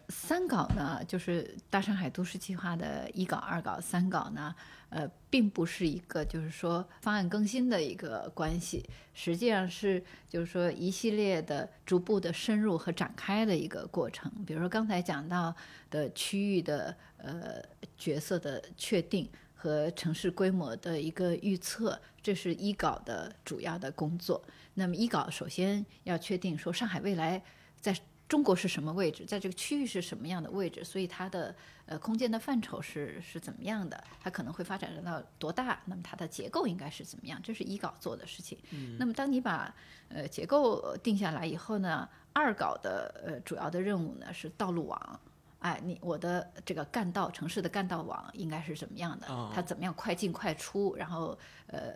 [0.07, 4.55] 三稿呢，就是大上海都市计划的一稿、二稿、三稿呢，
[4.87, 14.31] 呃，并不是一个就是说方案更新的一个关系，实际上是就是说一系列的逐步的深入和展开的一个过程。
[14.47, 15.53] 比如说刚才讲到
[15.89, 17.61] 的区域的呃
[17.97, 19.29] 角色的确定
[19.61, 24.43] 和城市规模的一个预测，这是一稿的主要的工作。
[24.73, 27.39] 那么一稿首先要确定说上海未来
[27.79, 27.95] 在
[28.27, 31.55] 中国是什么位置，在这个区域是什么样的位置，所以它的
[31.85, 38.57] 呃空间的范畴是是怎么样的，它可能会发展到多大，那么它的结构应该是怎么样，这是一稿做的事情。
[38.97, 39.71] 那么当你把
[40.09, 45.19] 呃结构定下来以后呢，二稿的呃主要的任务呢是道路网。
[45.61, 49.27] 哎，你我的这个干道城市的干道网应该是怎么样的？
[49.27, 50.95] 哦它怎么样快进快出？
[50.95, 51.37] 然后
[51.67, 51.95] 呃，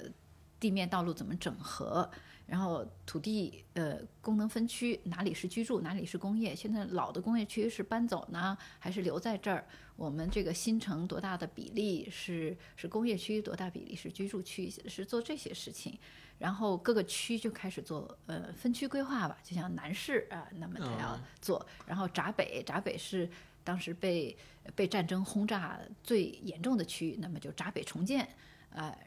[0.59, 2.09] 地面道路怎么整合？
[2.45, 6.55] 然后土地呃功能分区哪里是居住，哪里是工业？
[6.55, 9.65] 现在老的工业区是搬走呢，还是留在这儿？
[9.95, 14.69] 我们这个新城多大的比例是是工业区，多大比例是居住区？
[14.87, 15.97] 是做这些事情。
[16.37, 23.27] 然后各个区就开始做呃分区规划吧，就像南市啊、那么它要做，然后闸北，闸北是
[23.65, 24.37] 当时被
[24.75, 28.25] 被战争轰炸最严重的区域，那么就闸北重建，
[28.69, 28.97] 呃，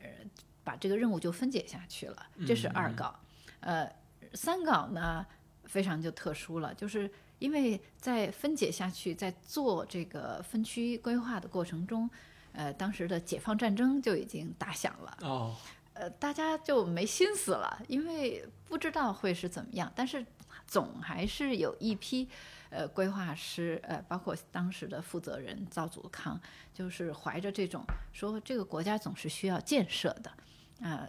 [0.63, 3.19] 把这个任务就分解下去了，这是二稿。
[3.61, 3.91] 呃，
[4.35, 5.25] 三稿呢
[5.65, 12.11] 非常就特殊了，就是因为在分解下去，在做这个分区规划的过程中，
[12.53, 15.19] 呃，当时的解放战争就已经打响了。
[15.23, 15.57] 哦，
[15.95, 19.93] 呃，大家就没心思了，因为不知道会是怎么样。
[19.95, 20.25] 但是
[20.67, 22.29] 总还是有一批
[22.71, 26.41] 呃规划师，呃，包括当时的负责人赵祖康，
[26.73, 30.33] 就是怀着这种说这个国家总是需要建设的，
[30.81, 31.09] 呃，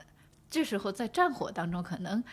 [0.50, 2.24] 这时候在战火当中，可能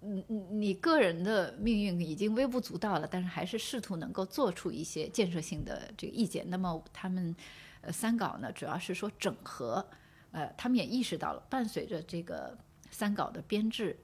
[0.00, 6.48] 你你个人的命运已经微不足道了，但是还是试图能够做出一些建设性的这个意见。
[6.48, 7.34] 那么他们
[7.80, 9.86] 呃三稿呢，主要是说整合。
[10.32, 12.56] 呃，他们也意识到了，伴随着这个
[12.88, 13.98] 三稿的编制，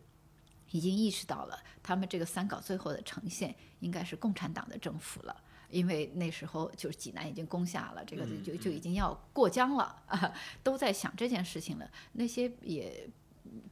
[0.71, 5.37] 已经意识到了，他们这个三稿最后的呈现应该是共产党的政府了，
[5.71, 11.91] 因为那时候就是济南已经攻下了，这个就就就已经要过江了啊， 都在想这件事情了。
[12.13, 13.09] 那些也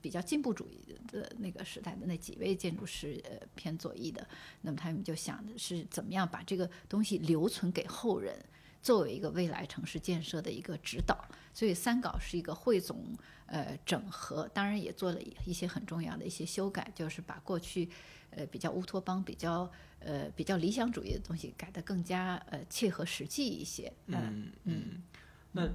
[0.00, 4.26] 比较进步主义的那个时代的那几位建筑师呃偏左翼的，
[4.62, 8.38] 那么他们就想的是怎么样把这个东西留存给后人，
[8.84, 11.24] 作为一个未来城市建设的一个指导。
[11.52, 13.16] 所以三稿是一个汇总
[13.46, 17.88] 呃整合，当然也做了一些很重要的一些修改，就是把过去
[18.30, 19.70] 呃比较乌托邦、比较
[20.00, 23.92] 呃比较理想主义的东西改得更加呃切合实际一些。
[24.06, 25.02] 嗯嗯，
[25.52, 25.68] 那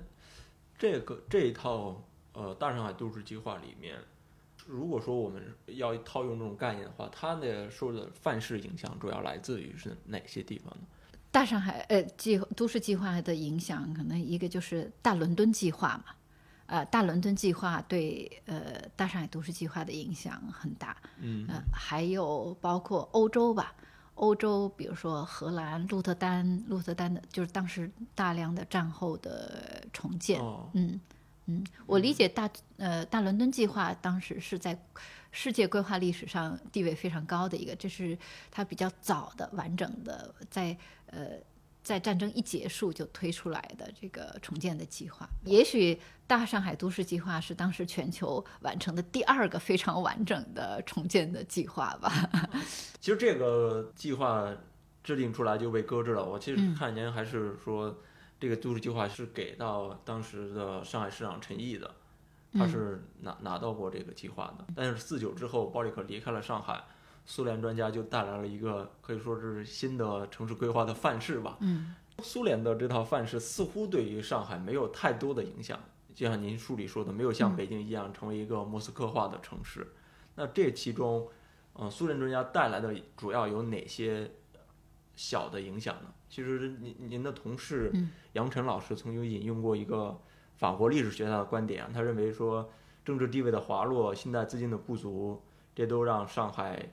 [0.78, 2.04] 这个这一套
[2.34, 3.98] 呃大上海都市计划里面，
[4.68, 10.84] 如果说我们要套用这种概念的话，它的受的范式影响主要来自于是哪些地方呢？
[11.32, 16.06] 大上海呃计都市计划的影响，可能一个就是大伦敦计划嘛，
[16.66, 23.76] 呃，大伦敦计划对呃大上海都市计划的影响很大，嗯，呃，还有包括欧洲吧，
[24.16, 31.00] 欧洲比如说荷兰鹿特丹，鹿特丹的就是当时大量的战后的重建，哦，嗯
[31.46, 34.78] 嗯，我理解大呃大伦敦计划当时是在
[35.32, 38.18] 世界规划历史上地位非常高的一个，这是
[38.50, 40.76] 它比较早的完整的在
[41.12, 41.40] 呃
[41.82, 45.28] 在战争一结束就推出来的这个重建的计划。
[45.46, 52.30] 也许大上海都市计划是当时全球完成的第二个非常完整的重建的计划吧。
[53.00, 54.54] 其实这个计划
[55.04, 56.24] 制定出来就被搁置了。
[56.24, 57.98] 我其实嗯看您还是说，
[58.40, 61.90] 这个都市计划是给到当时的上海市长陈毅的，
[62.54, 64.66] 他嗯是拿拿到过这个计划的。
[64.76, 66.84] 但是四九之后，鲍里克离开了上海，
[67.30, 71.58] 苏联专家就带来了一个可以说是新的城市规划的范式吧。
[71.62, 75.80] 嗯苏联的这套范式似乎对于上海没有太多的影响，
[76.16, 79.94] 就像您书里说的，没有像嗯北京一样成为一个莫斯科化的城市。
[80.34, 81.30] 那这其中，
[81.76, 84.32] 嗯，苏联专家带来的主要有哪些
[85.16, 86.12] 小的影响呢？
[86.28, 90.20] 其实您您的同事嗯杨晨老师曾经引用过一个
[90.58, 92.70] 法国历史学家的观点啊，他认为说
[93.06, 95.42] 政治地位的滑落、信贷资金的不足，
[95.76, 96.92] 这都让上海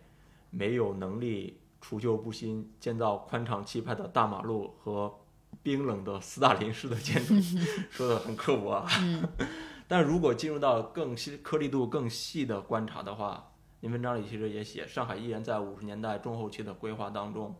[0.51, 5.19] 没有能力除旧布新，建造宽敞气派的大马路和
[5.63, 7.35] 冰冷的斯大林式的建筑，
[7.91, 8.89] 说的很刻薄啊。
[9.01, 9.29] 嗯
[9.89, 17.55] 但如果进入到更细颗粒度更细的观察的话，您文章里其实也写，上海依然在五十年代中后期的规划当中，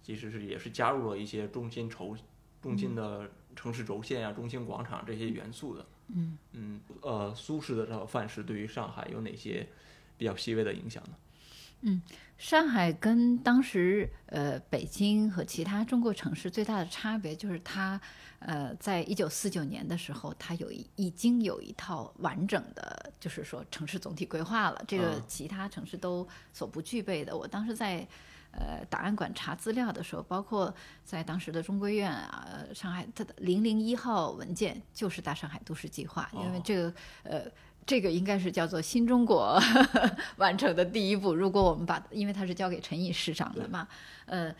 [0.00, 2.16] 其实是也是加入了一些中心轴、
[2.62, 5.84] 中心的城市轴线啊、中心广场这些元素的。
[6.14, 9.68] 嗯嗯，呃，苏式的这套范式对于上海有哪些
[10.16, 11.16] 比较细微的影响呢？
[12.36, 18.00] 上海跟当时呃北京和其他中国城市最大的差别就是它
[18.40, 27.36] 呃在一九四九年的时候，它有一已经有一套完整的，就是说城市总体规划了，这个嗯其他城市都所不具备的。
[27.36, 28.06] 我当时在
[28.58, 30.74] 呃档案馆查资料的时候，包括
[31.04, 37.42] 在当时的中规院啊，呃上海它的零零一号文件就是大上海都市计划，因为哦这个呃。
[37.86, 39.60] 这个应该是叫做新中国
[40.38, 41.34] 完成的第一步。
[41.34, 43.86] 如果我们把，因为它是交给陈毅市长的嘛，
[44.24, 44.50] 呃，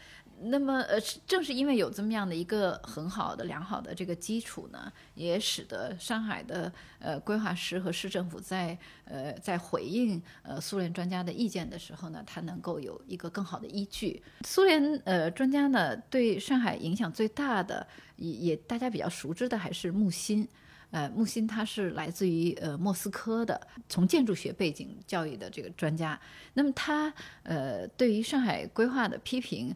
[0.46, 14.22] 那么呃，正是因为有这么样的一个很好的、良好的这个基础呢，也使得上海的呃规划师和市政府在呃在回应呃苏联专家的意见的时候呢，它能够有一个更好的依据。
[14.46, 17.86] 苏联呃专家呢对上海影响最大的，
[18.16, 20.48] 也也大家比较熟知的还是木心。
[20.90, 26.20] 呃，木心他是来自于呃莫斯科的，从建筑学背景教育的这个专家。
[26.52, 29.74] 那么他呃对于上海规划的批评，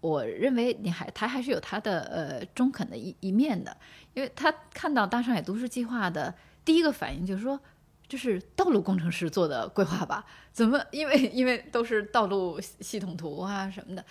[0.00, 3.76] 我认为你还他还是有他的呃中肯的一一面的，
[4.14, 6.34] 因为他看到大上海都市计划的
[6.64, 7.58] 第一个反应就是说，
[8.06, 10.24] 这是道路工程师做的规划吧？
[10.52, 10.80] 怎么？
[10.92, 14.04] 因为因为都是道路系系统图啊什么的。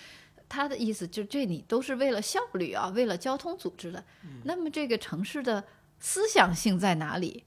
[0.49, 4.03] 他的意思就这你都是为了效率啊，为了交通组织的。
[4.43, 5.63] 那么这个城市的
[5.99, 7.43] 思想性在哪里？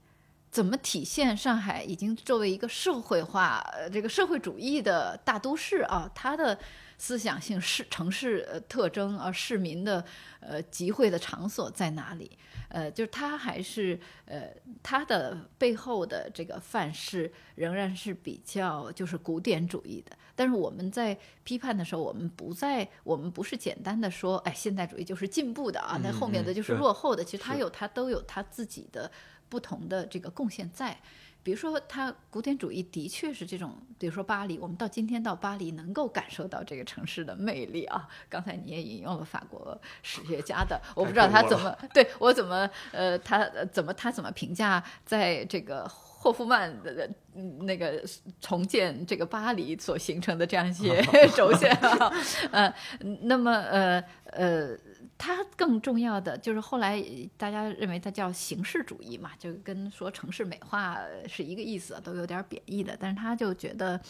[0.51, 6.59] 怎么体现上海已经作为一个社会化、呃这个社会主义的大都市啊，它的
[7.01, 10.05] 思想性市城市呃特征啊，市民的
[10.39, 12.37] 呃集会的场所在哪里？
[12.69, 14.43] 呃，就是它还是呃
[14.83, 20.15] 它的背后的这个范式仍然是比较就是古典主义的。
[20.35, 27.23] 但是我们在批判的时候，我们不在我们不是简单的说，哎，现代主义就是进步的啊，那后面的就是落后的。
[27.23, 29.11] 其实它有它都有它自己的
[29.49, 30.95] 不同的这个贡献在。
[31.43, 38.07] 比如说，它古典主义的确是这种，比如说巴黎，我们到今天到巴黎能够感受到这个城市的魅力啊。
[38.29, 48.03] 刚才你也引用了法国史学家的，我不知道他怎么对我怎么呃，他呃怎么他怎么评价在这个霍夫曼的嗯那个
[48.39, 51.03] 重建这个巴黎所形成的这样一些
[51.35, 52.13] 轴线啊，
[52.51, 52.73] 呃，
[53.21, 54.77] 那么呃呃。
[55.23, 60.97] 它更重要的就是后来呃大家认为它叫形式主义嘛，就跟说城市美化
[61.27, 62.97] 是一个意思，都有点贬义的。
[62.99, 64.01] 但是他就觉得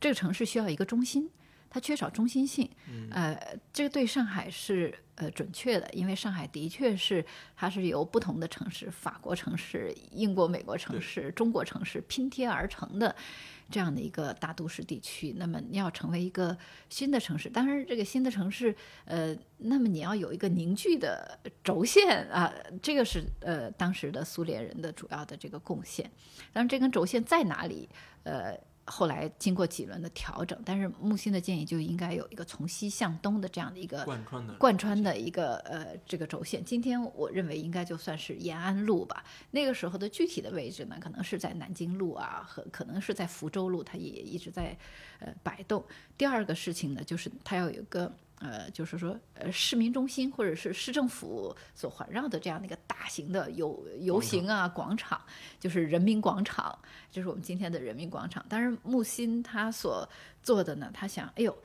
[0.00, 1.30] 这个城市需要一个中心，
[1.70, 2.68] 它缺少中心性。
[3.12, 7.24] 呃，这个对上海是呃准确的，因为上海的确是
[7.56, 13.14] 它是由不同的城市，法国城市、英国、美国城市、中国城市拼贴而成的
[13.70, 15.34] 这样的一个大都市地区。
[15.36, 16.56] 那么你要成为一个
[16.88, 26.10] 新的城市，当然这个新的城市，呃，那么你要有一个凝聚的轴线啊，这个是呃当时的苏联人的主要的这个贡献。
[26.52, 27.88] 当然，这根轴线在哪里？
[28.24, 36.64] 呃，后来经过几轮的调整，但是木心的建议就应该有一个从西向东的这样的一个贯穿的贯穿的一个呃这个轴线。
[36.64, 39.24] 今天我认为应该就算是延安路吧。
[39.50, 44.76] 那个时候的具体的位置呢，可能是在南京路啊，和可能是在福州路，它也一直在
[45.18, 45.84] 呃摆动。
[46.16, 48.12] 第二个事情呢，就是它要有一个。
[48.38, 55.18] 呃，就是说，呃，市民中心或者是市政府所环绕的这样的一个大型的游游行啊广场，
[55.58, 56.78] 就是人民广场，
[57.10, 58.44] 就是我们今天的人民广场。
[58.46, 60.06] 但是木心他所
[60.42, 61.56] 做的呢，他想，哎呦，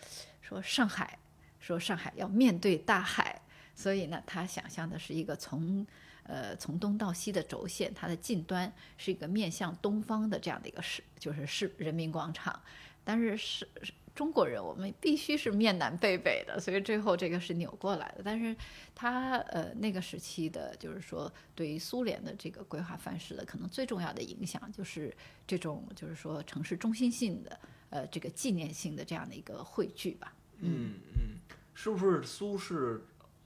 [0.42, 1.20] 说上海，
[1.60, 3.42] 说上海要面对大海，
[3.76, 5.86] 所以呢，他想象的是一个从
[6.24, 12.58] 呃从东到西的轴线，它的近端是一个面向东方的这样的一个市，就是市人民广场，
[13.04, 13.68] 但是是。
[14.14, 18.22] 中国人，我们必须是面南背北的， 所以最后这个是扭过来的。
[18.24, 18.56] 但是
[18.94, 25.16] 他呃那个时期的，就是说对于苏联的这个规划范式的可能最重要的影响，就是
[25.48, 27.60] 这种就是说城市中心性的
[27.90, 30.34] 呃这个纪念性的这样的一个汇聚吧。
[30.60, 31.40] 嗯嗯，
[31.74, 33.04] 是不是苏式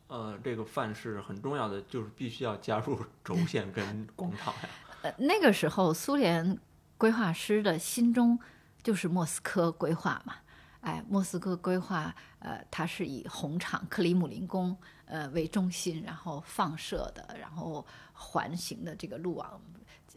[0.08, 4.70] 呃这个范式很重要的，就是必须要加入轴线跟广场呀？
[5.04, 6.58] 呃，那个时候苏联
[6.98, 8.40] 规划师的心中
[8.82, 10.38] 就是莫斯科规划嘛。
[10.86, 17.84] 哎，莫斯科规划，呃，它是以红场克里姆林宫，呃为中心，然后放射的，然后
[18.14, 19.60] 环形的这个路网，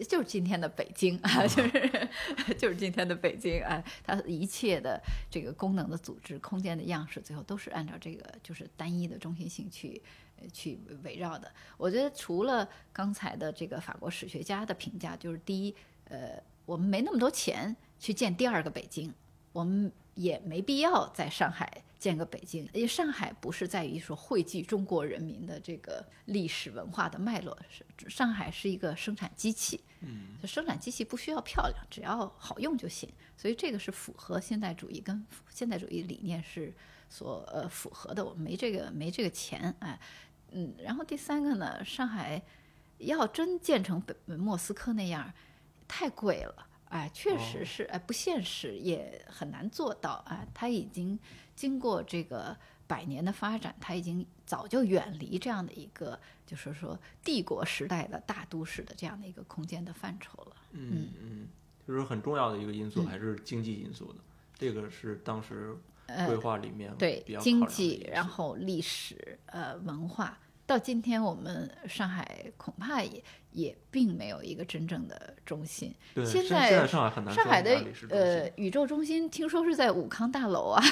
[0.07, 2.09] 就是今天的北京啊， 就是
[2.59, 10.03] 就是今天的北京啊，它一切的这个功能的组织、空间的样式，最后都是按照这个就是单一的中心性去
[10.53, 11.51] 去围绕的。
[11.79, 19.13] 我觉得除了刚才的这个法国史学家的评价，就是第一，呃，我们没那么多钱去建第二个北京，
[19.53, 19.93] 我们。
[20.19, 35.25] 也没必要在上海建个北京，因为上海不是在于说汇聚中国人民的这个历史文化的脉络，是上海是一个生产机器，嗯，生产机器不需要漂亮，只要好用就行，所以这个是符合现代主义跟
[35.55, 36.75] 现代主义理念是
[37.09, 38.25] 所呃符合的。
[38.25, 40.01] 我们没这个没这个钱，哎，
[40.51, 42.43] 嗯，然后第三个呢，上海
[42.99, 45.33] 要真建成北莫斯科那样，
[45.87, 46.67] 太贵了。
[46.91, 50.47] 哎，确实是，哎，不现实，也很难做到啊。
[50.55, 51.19] 它已经
[51.55, 60.57] 经过这个百年的发展，它已经早就远离这样的一个，就是说帝国时代的大都市的这样的一个空间的范畴了。
[60.73, 61.49] 嗯嗯，
[61.87, 64.19] 就是很重要的一个因素还是经济因素的，
[64.55, 65.77] 这个是当时
[66.27, 70.39] 规划里面对经济，然后历史，呃，文化。
[70.69, 75.95] 到今天，我们上海恐怕也也并没有一个真正的中心。
[76.15, 77.35] 对，现在上海很难。
[77.35, 80.83] 上海的呃宇宙中心听说是在武康大楼啊，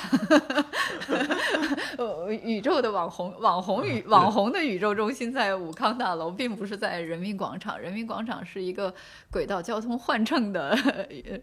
[1.98, 7.78] 呃，宇宙的网红网红宇网红的宇宙中心在武康大楼，并不是在人民广场。
[7.78, 8.94] 人民广场是一个
[9.30, 10.74] 轨道交通换乘的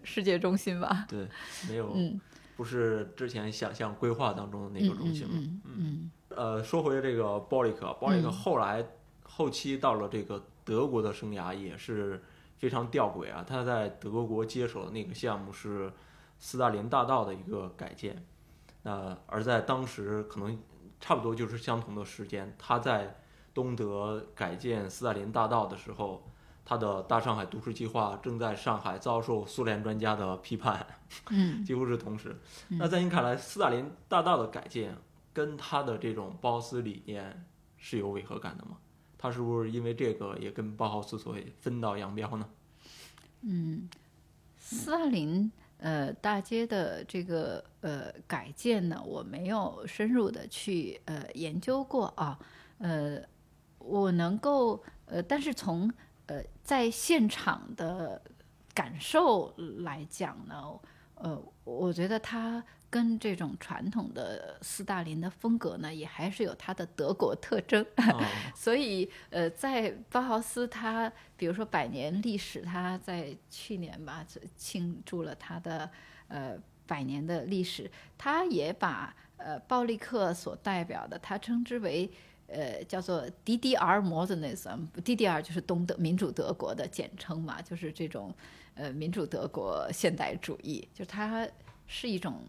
[0.03, 1.05] 世界中心吧？
[1.07, 1.27] 对，
[1.69, 2.19] 没有，嗯
[2.55, 5.29] 不是之前想象规划当中的那个中心了。
[5.65, 6.09] 嗯。
[6.35, 8.85] 呃，说回这个鲍里克，鲍里克后来
[9.23, 12.21] 后期到了这个德国的生涯也是
[12.57, 13.43] 非常吊诡啊。
[13.47, 15.91] 他在德国接手的那个项目是
[16.39, 18.25] 斯大林大道的一个改建，
[18.83, 20.59] 那而在当时可能
[20.99, 23.17] 差不多就是相同的时间，他在
[23.53, 26.27] 东德改建斯大林大道的时候，
[26.65, 30.85] 他的大上海都市计划正在上海遭受苏联专家的批判，
[31.29, 32.39] 嗯， 几乎是同时。
[32.69, 34.95] 那在您看来，斯大林大道的改建？
[35.33, 38.77] 跟他的这种包斯理念是有违和感的吗？
[39.17, 42.49] 他是不是因为这个也跟包豪斯所谓分道扬镳呢？
[43.41, 43.89] 嗯，
[44.57, 52.37] 斯大林呃大街的这个呃改建呢，我没有深入的去呃研究过啊，
[52.77, 53.21] 呃，
[53.79, 55.91] 我能够呃，但是从
[56.27, 58.21] 呃在现场的
[58.73, 60.79] 感受来讲呢，
[61.15, 62.63] 呃，我觉得他。
[62.93, 67.83] 跟这种传统的斯大林的风格呢，也还是有它的德国特征。
[68.53, 74.23] 所以，呃，在包豪斯他，比如说百年历史，他在去年吧
[74.55, 75.89] 庆祝了他的
[76.27, 76.55] 呃
[76.85, 82.07] 百年的历史，他也把呃鲍利克所代表的，他称之为
[82.45, 88.31] 呃叫做 DDR modernism，DDR 就是东德民主德国的简称嘛，就是这种
[88.75, 91.47] 呃民主德国现代主义，就它
[91.85, 92.41] 是一种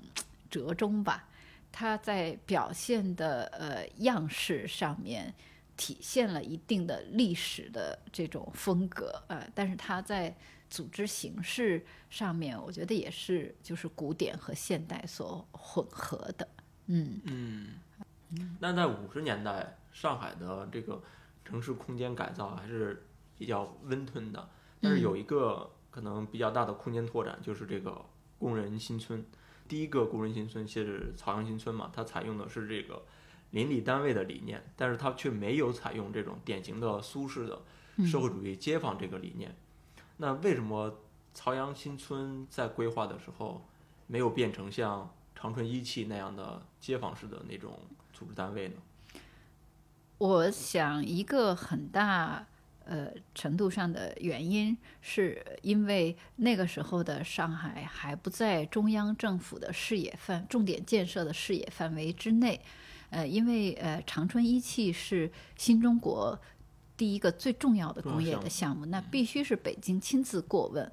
[0.54, 1.28] 折中吧。
[1.72, 5.34] 它在表现的呃样式上面
[5.76, 10.32] 体现了一定的历史的这种风格，呃，但是它在
[10.70, 16.48] 组织形式上面，我觉得也是就是古典和现代所混合的，
[16.86, 18.56] 嗯嗯。
[18.60, 21.02] 那在五十年代，上海的这个
[21.44, 23.04] 城市空间改造还是
[23.36, 24.48] 比较温吞的，
[24.80, 28.00] 但是有一个可能比较大的空间拓展，就是这个
[28.38, 29.24] 工人新村。
[29.74, 33.02] 第一个工人新村是朝阳新村嘛，它采用的是这个
[33.50, 37.60] 邻里单位的理念，但是它却没有采用这种典型的苏式的
[38.06, 39.52] 社会主义街坊这个理念。
[40.18, 41.00] 那为什么
[41.34, 43.66] 朝阳新村在规划的时候
[44.06, 47.76] 没有变成像长春一汽那样的街坊式的那种
[48.12, 48.74] 组织单位呢？
[50.18, 52.46] 我想一个很大。
[52.86, 62.60] 呃，程度上的原因，是因为那个时候的上海还不在中央政府的视野范、重点建设的视野范围之内。
[63.10, 66.38] 呃，因为呃，长春一汽是新中国
[66.96, 70.90] 第一个最重要的工业的项目，那必须是北京亲自过问。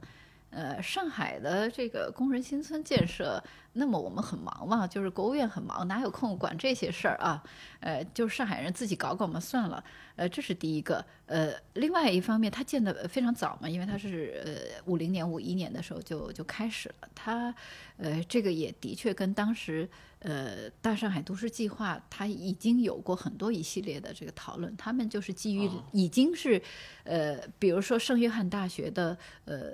[0.52, 3.42] 呃，上海的这个工人新村建设，
[3.74, 7.42] 那么我们很忙嘛，就是国务院很忙，哪有空管这些事儿啊？
[7.80, 9.82] 呃，就是上海人自己搞搞嘛，算了。
[10.18, 11.04] 呃，这是第一个。
[11.26, 17.08] 呃，另外一方面，它建的非常早嘛，因为它是呃五零年、五一年的时候就就开始了。
[17.16, 17.56] 它
[17.96, 24.76] 呃，这个也的确跟当时呃大上海都市计划，它已经有过很多一系列的这个讨论。
[24.76, 26.62] 他们就是基于已经是
[27.06, 29.72] 呃，比如说圣约翰大学的呃。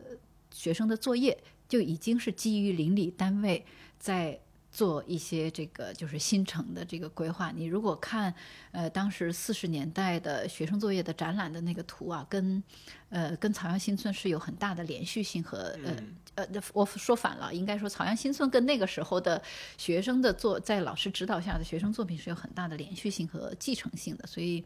[0.58, 1.38] 学生的作业
[1.70, 3.64] 就已经是基于邻里单位
[4.00, 4.40] 在
[4.72, 7.52] 做一些这个就是新城的这个规划。
[7.52, 8.34] 你如果看
[8.72, 12.62] 呃当时四十年代的学生作业的展览的那个图啊，跟
[13.10, 15.96] 呃跟朝阳新村是有很大的连续性和呃
[16.36, 19.42] 呃我说反了，应该说朝阳新村跟那个时候的
[19.78, 24.64] 学生的作在老师指导下的学生作品是有很大的连续性和继承性的，所以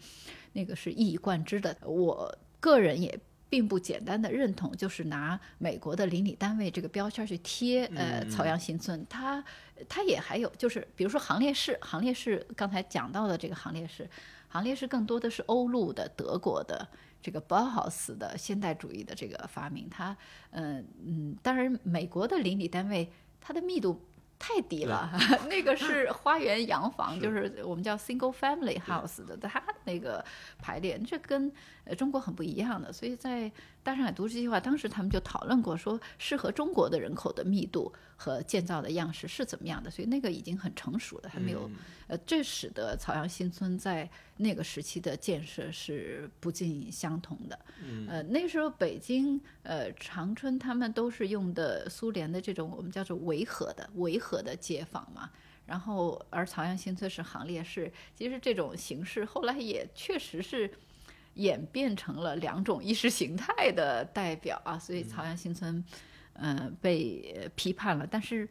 [0.53, 1.75] 那个是一以贯之的。
[1.83, 3.19] 我个人也。
[3.51, 9.43] 并不简单的认同，就是拿美国的邻里单位这个标签去贴，呃，朝阳新村，它
[9.89, 14.09] 它也还有，就是比如说行列式，行列式刚才讲到的这个行列式，
[14.47, 16.87] 行列式更多的是欧陆的德国的
[17.21, 20.15] 这个 Bauhaus 的现代主义的这个发明，它，
[20.51, 23.11] 嗯嗯，当然美国的邻里单位
[23.41, 24.01] 它的密度。
[24.43, 25.07] 太低了，
[25.47, 30.25] 那个是花园洋房， 就是我们叫 single family house 的，它那个
[30.57, 31.53] 排列，这跟
[31.85, 32.91] 呃中国很不一样的。
[32.91, 33.49] 所以在
[33.81, 39.89] 大上海都市计划当时，他们就讨论过，说适合中国的人口的密度和建造的样式是怎么样的。
[39.89, 41.71] 所以那个已经很成熟了，还没有，
[42.07, 47.57] 呃，这使得朝阳新村在那个时期的建设是不尽相同的。
[48.09, 54.41] 呃，那时候北京、呃长春他们都是用的苏联的这种我们叫做维和的维和。
[54.41, 55.29] 的街坊嘛，
[55.67, 60.67] 然后而朝阳新村是行列式，其实这种形式后来也确实是
[61.35, 65.83] 演变成了两种意识形态的代表啊，所以朝阳新村
[66.33, 68.47] 嗯被批判了，但是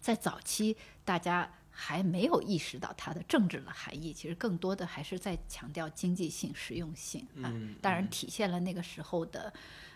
[0.00, 9.52] 在早期大家还没有意识到它的政治的含义，其实更多的还是在强调经济性、实用性啊，当然体现了那个时候的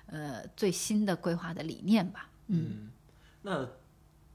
[0.07, 2.91] 呃最新的规划的理念吧，嗯，
[3.43, 3.69] 那。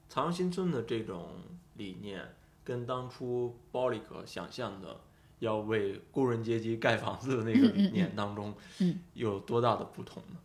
[0.09, 1.33] 朝阳新村的这种
[1.75, 2.25] 理念，
[2.63, 5.01] 跟当初包里克想象的
[5.39, 8.53] 要为工人阶级盖房子的那个理念当中，
[9.13, 10.39] 有多大的不同呢？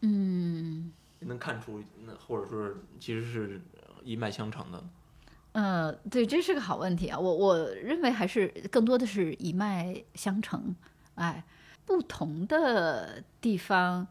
[0.00, 3.60] 嗯，能看出那或者说其实是
[4.02, 4.84] 一脉相承的。
[5.52, 7.18] 嗯，对，这是个好问题啊。
[7.18, 10.74] 我我认为还是更多的是一脉相承。
[11.16, 11.44] 哎，
[11.84, 14.06] 不同的地方。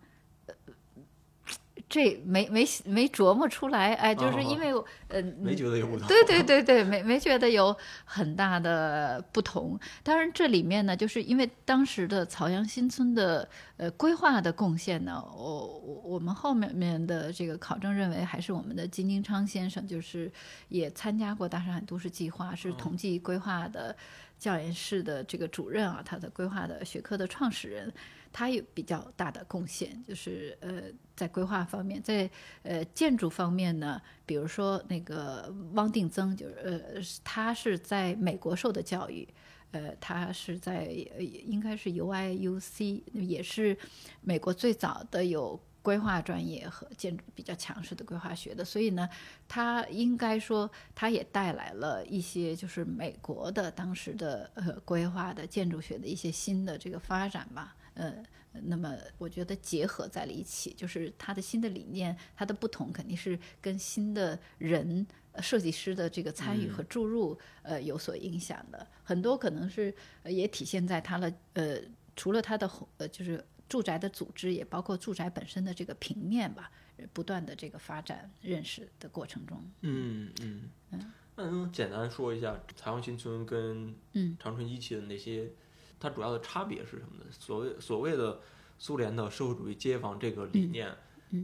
[1.88, 4.73] 这没没没琢磨出来，哎，就是因为
[5.07, 6.07] 呃，没觉得有不同。
[6.07, 9.80] 对对对对，没没觉得有很大的不同。
[10.03, 13.47] 当然，这里面呢，就是因为当时的朝阳新村的
[13.77, 20.31] 呃规划的贡献呢，我我我们后面面的这个考证认为，还是我们的金金昌先生，就是
[20.68, 23.95] 也参加过大上海都市计划，是同济规划的
[24.38, 27.93] 教研室的这个主任啊，他的规划的学科的创始人。
[28.31, 30.84] 他有比较大的贡献，就是呃，
[31.15, 32.30] 在规划方面，在
[32.64, 39.27] 呃建筑方面呢，比如说那个汪定增，就是呃，他是在美国受的教育，
[39.72, 43.77] 呃，他是在应该是 U I U C，也是
[44.22, 49.10] 美国最早的有规划专业和建筑比较强势的规划学的，所以呢，
[49.47, 58.23] 他应该说他也带来了一些就是美国的当时的呃规划的建筑学的一些新的这个发展吧，呃。
[58.63, 68.88] 那么我觉得结合在了一起，就是它的新的理念，它的不同肯定是跟新的人呃设计师的这个参与和注入呃有所影响的。
[69.03, 69.93] 很多可能是
[70.23, 71.77] 呃也体现在它的呃
[72.15, 79.63] 除了它的呃就是住宅的组织，也包括住宅本身的这个平面吧，呃不断的这个发展认识的过程中。
[79.81, 85.51] 嗯嗯嗯，那能简单说一下彩虹新村跟嗯长春一期的那些，
[85.99, 87.26] 它主要的差别是什么呢？
[87.30, 88.39] 所谓所谓的
[88.77, 90.89] 苏联的社会主义街坊这个理念，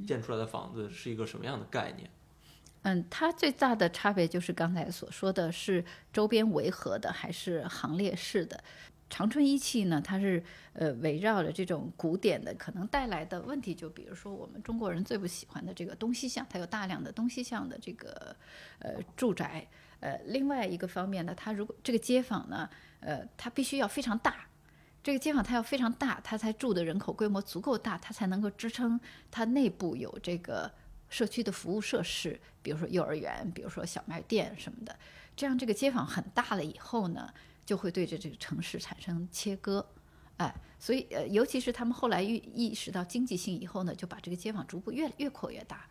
[0.08, 2.10] 建出来的房子是一个什么样的概念？
[2.84, 5.84] 嗯，它最大的差别就是刚才所说的是
[6.14, 8.64] 周边围合的还是行列式的。
[9.10, 18.36] 长春一汽呢，它是呃围绕着这种古典的，可能带来的问题，就比如说我们中国人最不喜欢的这个东西向，它有大量的东西向的这个
[18.80, 19.68] 呃住宅。
[20.00, 22.70] 呃，另外一个方面呢，它如果这个街坊呢，
[23.00, 24.48] 呃，它必须要非常大，
[25.04, 29.00] 这个街坊它要非常大，它才住的人口规模足够大，它才能够支撑
[29.32, 30.72] 它内部有这个
[31.10, 34.96] 社区的服务设施，比如说幼儿园，比如说小卖店什么的。
[35.36, 37.34] 这样这个街坊很大了以后呢，
[37.66, 39.86] 就会对着这个城市产生切割，
[40.38, 45.86] 哎，所以呃，尤其是他们后来意意识到经济性以后呢，就把这个街坊逐步越越扩越大。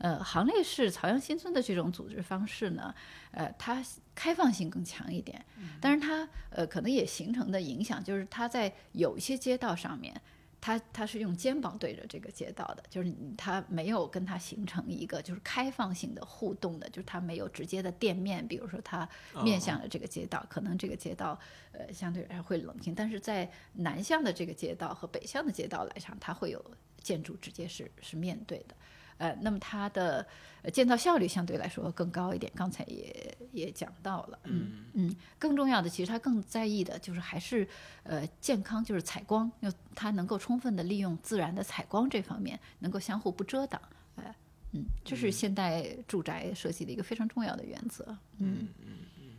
[0.00, 2.94] 呃，行列式朝阳新村的这种组织方式呢，
[3.30, 3.82] 呃，它
[4.14, 5.44] 开放性更强一点，
[5.80, 10.20] 但是它呃可能也形成的影响就是它在有一些街道上面。
[10.62, 19.08] 它它是用肩膀对着这个街道的，就是你它没有跟它形成一个就是开放性的互动的，就是它没有直接的店面，比如说它
[19.42, 21.40] 面向着这个街道，可能这个街道
[21.72, 26.62] 呃相对来说会冷清，但是在南向的这个街道和北向的街道来上，它会有
[27.00, 28.74] 建筑直接是是面对的，
[29.20, 30.26] 呃，那么它的
[30.62, 37.68] 呃建造效率相对来说更高一点，刚才也也讲到了，嗯嗯，更重要的其实它更在意的就是还是
[38.02, 43.80] 呃健康，就是采光，要它能够充分的利用自然的采光这方面，能够相互不遮挡，
[44.16, 44.34] 哎、
[44.72, 48.04] 嗯，这是现代住宅设计的一个非常重要的原则，
[48.38, 48.96] 嗯嗯。
[49.20, 49.36] 嗯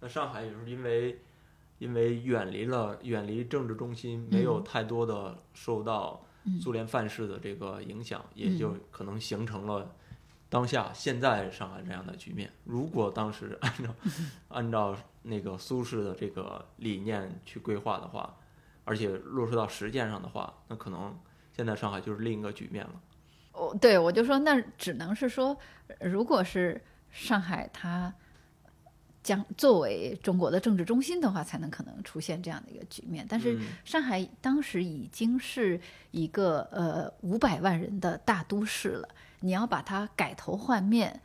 [0.00, 1.18] 那上海也是因为
[1.78, 6.22] 因为远离了远离政治中心，没有太多的受到
[6.60, 9.94] 苏联范式的这个影响，也就可能形成了
[10.48, 12.52] 当下现在上海这样的局面。
[12.64, 13.94] 如果当时按照
[14.48, 18.36] 按照那个苏式的这个理念去规划的话，
[18.84, 21.18] 而且落实到实践上的话，那可能
[21.56, 23.00] 现在上海就是另一个局面了。
[23.52, 25.56] 哦对我就说，那只能是说，
[26.00, 26.80] 如果是
[27.10, 28.12] 上海它
[29.24, 33.26] 将作为中国的政治中心的话，才能可能出现这样的一个局面。
[33.28, 35.80] 但是嗯上海当时已经是
[36.12, 39.08] 一个呃五百万人的大都市了，
[39.40, 41.20] 你要把它改头换面。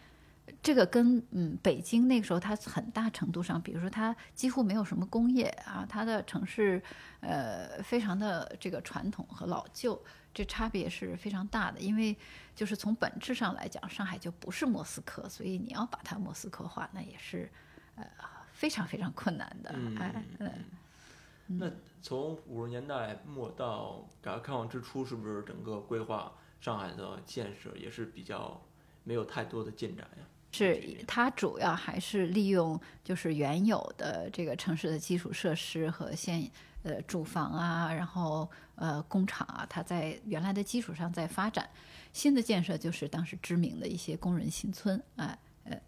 [0.63, 6.81] 这个跟嗯北京那个时候，它很大程度上，比如说它几乎没有什么工业啊，它的城市
[7.21, 10.01] 呃非常的这个传统和老旧，
[10.33, 11.79] 这差别是非常大的。
[11.79, 12.17] 因为
[12.55, 17.49] 就是从本质上来讲，上海就不是莫斯科，所以你要把它莫斯科化，那也是
[17.99, 19.71] 呃非常非常困难的。
[19.73, 20.51] 嗯哎，嗯
[21.47, 21.71] 那
[22.01, 26.31] 从五十年代末到改革开放之初，是不是整个规划
[26.61, 28.61] 上海的建设也是比较
[29.03, 30.23] 没有太多的进展呀？
[30.51, 36.49] 是它主要还是利用就是原有的这个城市的基础设施和现
[36.83, 41.69] 呃住房啊，然后呃工厂啊，它在原来的基础上在发展。
[42.13, 45.39] 新的建设就是当时知名的一些工人新村，哎、呃，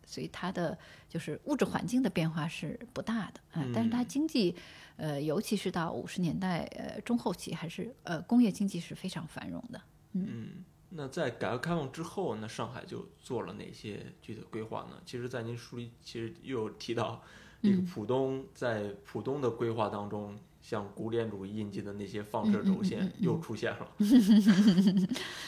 [0.05, 0.77] 所以它的
[1.07, 4.55] 就是物质环境的变化是不大的，哎、但是它经济，
[4.97, 9.81] 呃，尤其是到五十年代呃中后期，还是呃工业经济是非常繁荣的。
[10.13, 15.01] 嗯，那在改革开放之后，那上海就做了哪些具体的规划呢？
[15.05, 17.23] 其实，在您书里其实又有提到，
[17.61, 23.88] 这个嗯浦东在浦东的规划当中，像古典主义印记的那些放射轴线又出现了，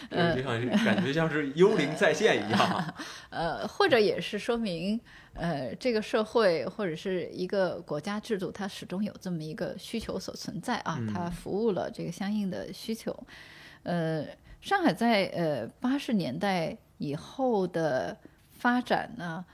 [0.09, 2.93] 这就像是感觉像是幽灵再现一样。
[3.29, 4.99] 呃，或者也是说明，
[5.33, 13.15] 呃，这个社会或者是一个国家制度，它始终有这么一个需求所存在啊，它服务了这个相应的需求。
[13.83, 14.25] 呃，
[14.61, 18.17] 上海在呃八十年代以后的
[18.49, 19.45] 发展呢，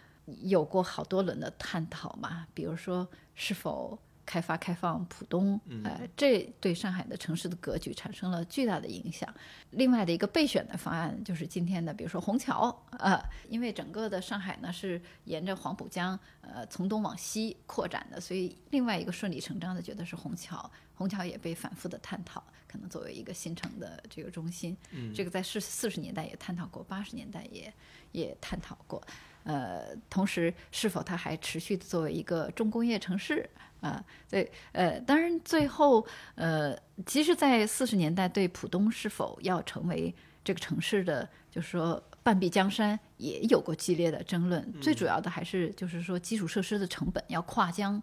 [0.44, 3.99] 有过好多轮的探讨嘛，比如说是否
[4.30, 9.27] 开发开放浦东，呃，这对上海的城市的格局产生了巨大的影响。
[9.72, 12.69] 另外的一个备选的方案就是今天的，比如说虹桥，
[12.99, 13.19] 呃，
[13.49, 20.69] 因为整个的上海呢是沿着黄浦江，呃，从东往西扩展的，所以另外一个顺理成章的觉得是虹桥。
[20.93, 24.77] 虹桥也被反复的探讨，可能作为一个新城的这个中心，
[25.15, 27.73] 这个在四四十年代也探讨过，八十年代也
[28.11, 29.01] 也探讨过。
[29.49, 33.49] 呃，同时是否它还持续的作为一个重工业城市
[33.81, 34.03] 啊？
[34.30, 36.05] 对，呃，当然最后
[36.35, 36.77] 呃，
[37.07, 40.13] 其实，在四十年代对浦东是否要成为
[40.43, 44.71] 这个城市的，就是说半壁江山，也有过激烈的争论。
[44.80, 47.99] 最主要的还是就是说基础设施的成本要跨江，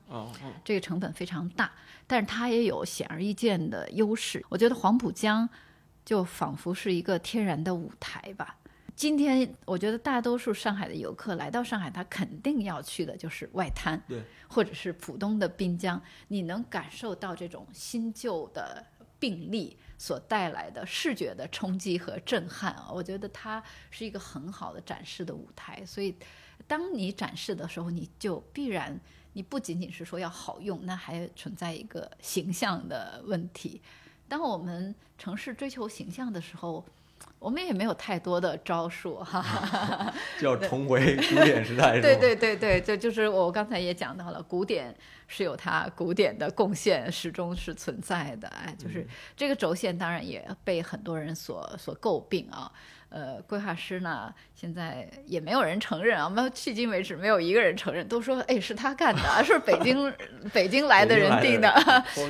[0.64, 1.70] 这个成本非常大，
[2.08, 4.44] 但是它也有显而易见的优势。
[4.48, 5.48] 我觉得黄浦江
[6.04, 8.56] 就仿佛是一个天然的舞台吧。
[8.96, 16.00] 今天我觉得大多数上海的游客来到上海，他肯定要去的就是外滩，对，或者是浦东的滨江。
[16.28, 18.82] 你能感受到这种新旧的
[19.18, 22.90] 并立所带来的视觉的冲击和震撼啊！
[22.90, 25.84] 我觉得它是一个很好的展示的舞台。
[25.84, 26.16] 所以，
[26.66, 28.98] 当你展示的时候，你就必然
[29.34, 33.82] 你不仅仅是说要好用，那还存在一个形象的问题。
[34.26, 36.82] 当我们城市追求形象的时候。
[37.46, 42.00] 我们也没有太多的招数哈， 就要重回古典时代。
[42.00, 44.92] 对对对对，就就是我刚才也讲到了，古典
[45.28, 48.48] 是有它古典的贡献，始终是存在的。
[48.48, 49.06] 哎，就是
[49.36, 52.68] 这个轴线，当然也被很多人所所诟病啊。
[53.08, 56.24] 呃，规划师呢，现在也没有人承认啊。
[56.24, 60.12] 我们迄今为止没有一个人承认，都说哎是他干的，是北京
[60.52, 61.70] 北京来的人定的。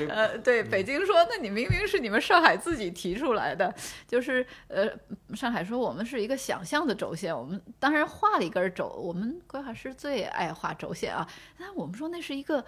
[0.09, 3.74] 呃，对，北京说，那你明明是你们上海自己提出来的，
[4.07, 4.89] 就是呃，
[5.35, 11.27] 上海说我们是一个想象的轴线，我们当然画了一根轴，我们规划师最爱画轴线啊。
[11.59, 12.65] 那我们说那是一个。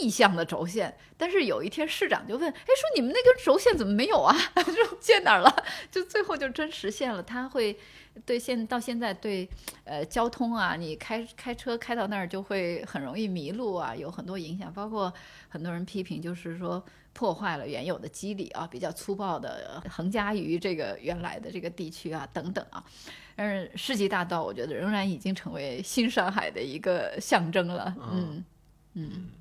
[0.00, 4.34] 意向的轴线，但是有一天市长就问：“哎，说你们那根轴线怎么没有啊？
[4.54, 7.22] 就建哪儿了？”就最后就真实现了。
[7.22, 7.78] 他会
[8.24, 9.48] 对现到现在对
[9.84, 14.72] 呃交通啊，你开开车开到那儿就会很容易迷路啊，有很多影响。
[14.72, 15.12] 包括
[15.48, 22.84] 很多人批评，就是说破坏了原有的机理啊，比较粗暴的横加于这个原来的这个地区啊等等啊。
[23.36, 27.94] 但是世纪大道，我觉得仍然已经成为新上海的一个 象征了。
[27.98, 28.10] 嗯。
[28.14, 28.44] 嗯，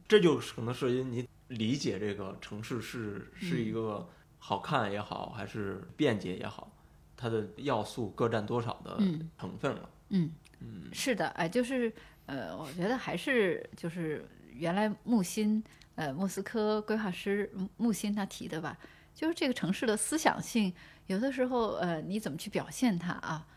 [0.08, 4.08] 这就可能是因你理解这个城市是是一个
[4.38, 6.72] 好看也好，还是便捷也好，
[7.16, 8.98] 它的要素各占多少的
[9.40, 9.90] 成分了。
[10.10, 11.92] 嗯嗯，是的，哎，就是
[12.26, 15.64] 呃，我觉得还是就是原来木心
[15.96, 18.78] 呃莫斯科规划师木心他提的吧，
[19.14, 20.74] 就是这个城市的思想性，
[21.08, 23.48] 有的时候呃你怎么去表现它啊，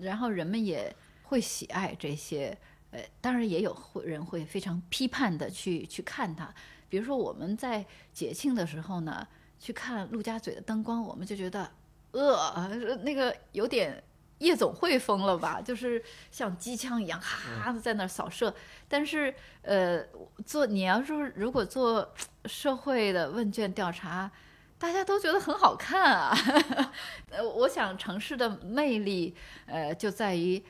[0.00, 0.94] 然后人们也
[1.24, 2.56] 会喜爱这些。
[2.90, 6.48] 呃，当然也有会人会非常批判的去去看它，
[6.88, 7.84] 比如说我们在
[8.14, 9.28] 节庆的时候呢，
[9.58, 11.70] 去看陆家嘴的灯光，我们就觉得，
[12.12, 12.66] 呃，
[13.02, 14.02] 那个有点
[14.38, 18.54] 夜总会风了吧，就是像机枪一样，哈的在那儿扫射。
[18.88, 20.02] 但是，呃，
[20.46, 22.14] 做你要说如果做
[22.46, 24.30] 社会的问卷调查，
[24.78, 26.34] 大家都觉得很好看啊。
[27.28, 29.34] 呃，我想城市的魅力，
[29.66, 30.64] 呃，就在于。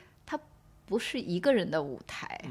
[0.89, 2.43] 不是一个人的舞台，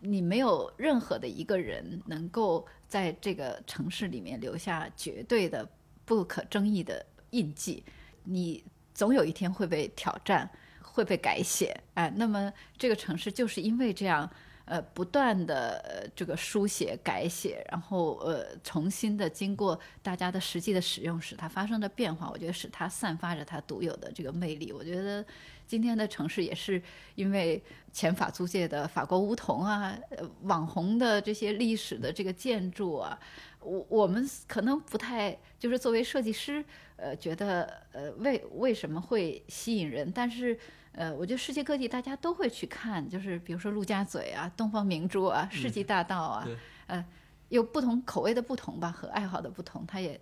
[0.00, 5.68] 你没有任何的一个人能够在这个城市里面留下绝对的、
[6.06, 7.84] 不可争议的印记。
[8.24, 8.64] 你
[8.94, 10.50] 总有一天会被挑战，
[10.80, 11.78] 会被改写。
[11.92, 14.28] 哎，那么这个城市就是因为这样。
[14.72, 24.72] 呃，不断的这个书写、改写，然后呃，重新的经过大家的实际的使用，使它发生的变化，我觉得使它散发着它独有的这个魅力。
[24.72, 25.22] 我觉得
[25.66, 26.82] 今天的城市也是
[27.16, 27.62] 因为
[27.92, 33.18] 前法租界的法国梧桐啊，呃网红的这些历史的这个建筑啊，
[33.60, 36.64] 我我们可能不太就是作为设计师，
[36.96, 40.58] 呃，觉得呃为为什么会吸引人，但是。
[40.94, 46.46] 呃，我觉得世界各地大家都会去看，就是比如说陆家嘴啊、东方明珠啊、世纪大道啊，
[46.86, 47.04] 呃，
[47.48, 50.20] 有不同口味的不同吧，和爱好的不同，它也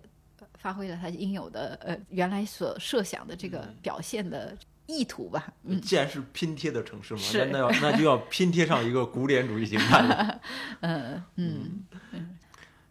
[0.55, 5.53] 发挥了它应有的呃原来所设想的这个表现的意图吧。
[5.81, 10.41] 既然是拼贴的城市嘛，那那要那就要拼贴上一个古典主义形态了。
[10.81, 12.37] 嗯嗯嗯，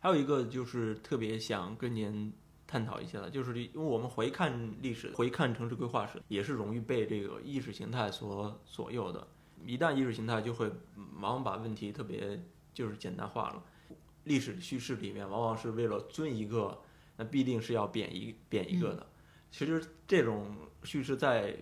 [0.01, 2.33] 还有一个就是特别想跟您。
[2.71, 9.27] 探讨一下的，就是因为我们回看历史，回看城市规划时，也是容易被这个意识形态所左右的。
[9.67, 10.71] 一旦意识形态就会
[11.21, 12.41] 往往把问题特别
[12.73, 13.63] 就是简单化了。
[14.25, 16.79] 历史叙事里面往往是为了尊一个，
[17.17, 19.05] 那必定是要贬一贬一个的。
[19.51, 21.57] 其实这种叙事在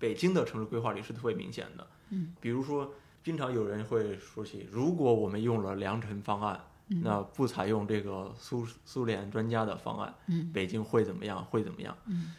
[0.00, 1.86] 北京的城市规划里是特别明显的。
[2.08, 6.60] 嗯，比如说，经常有人会说起，如果我们用了良辰方案，
[7.02, 11.44] 那不采用这个苏苏联专家的方案，嗯北京会怎么样？
[11.44, 11.96] 会怎么样？
[12.06, 12.34] 嗯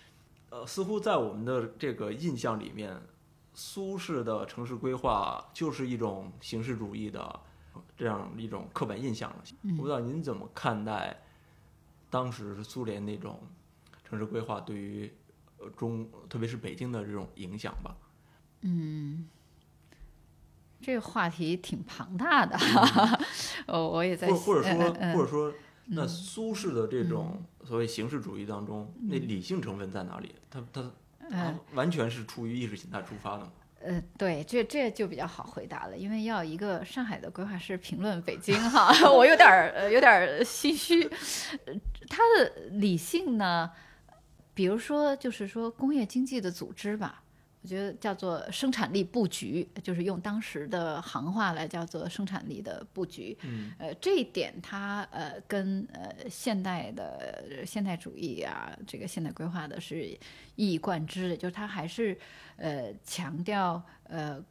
[0.50, 3.00] 呃，似乎在我们的这个印象里面，
[3.54, 7.40] 苏式的城市规划就是一种形式主义的
[7.96, 9.44] 这样一种刻板印象了。
[9.62, 11.18] 嗯我不知道您怎么看待
[12.10, 13.40] 当时苏联那种
[14.04, 15.10] 城市规划对于
[15.60, 17.96] 呃中，特别是北京的这种影响吧？
[18.62, 19.30] 嗯，
[20.82, 22.58] 这个话题挺庞大的，
[23.68, 25.54] 哦，我也在或或者说，或者说，
[25.86, 30.34] 那嗯苏轼的这种所谓形式主义当中，那理性成分在哪里？
[30.50, 30.82] 它它
[31.30, 33.52] 它嗯完全是出于意识形态出发的吗？
[33.84, 41.04] 呃，对，这这就比较好回答了，因为要一个上海的规划师评论北京哈， 我有点儿呃有点儿心虚。
[41.66, 41.74] 呃
[42.10, 43.72] 它的理性呢，
[44.54, 47.21] 比如说就是说工业经济的组织吧，
[47.62, 53.38] 我觉得叫做生产力布局，就是用当时的行话来叫做生产力的布局。
[53.44, 60.08] 嗯呃，这一点它呃跟呃现代的呃现代主义啊，这个现代规划的是
[60.56, 62.18] 一以贯之的，就是它还是
[62.58, 64.44] 呃强调呃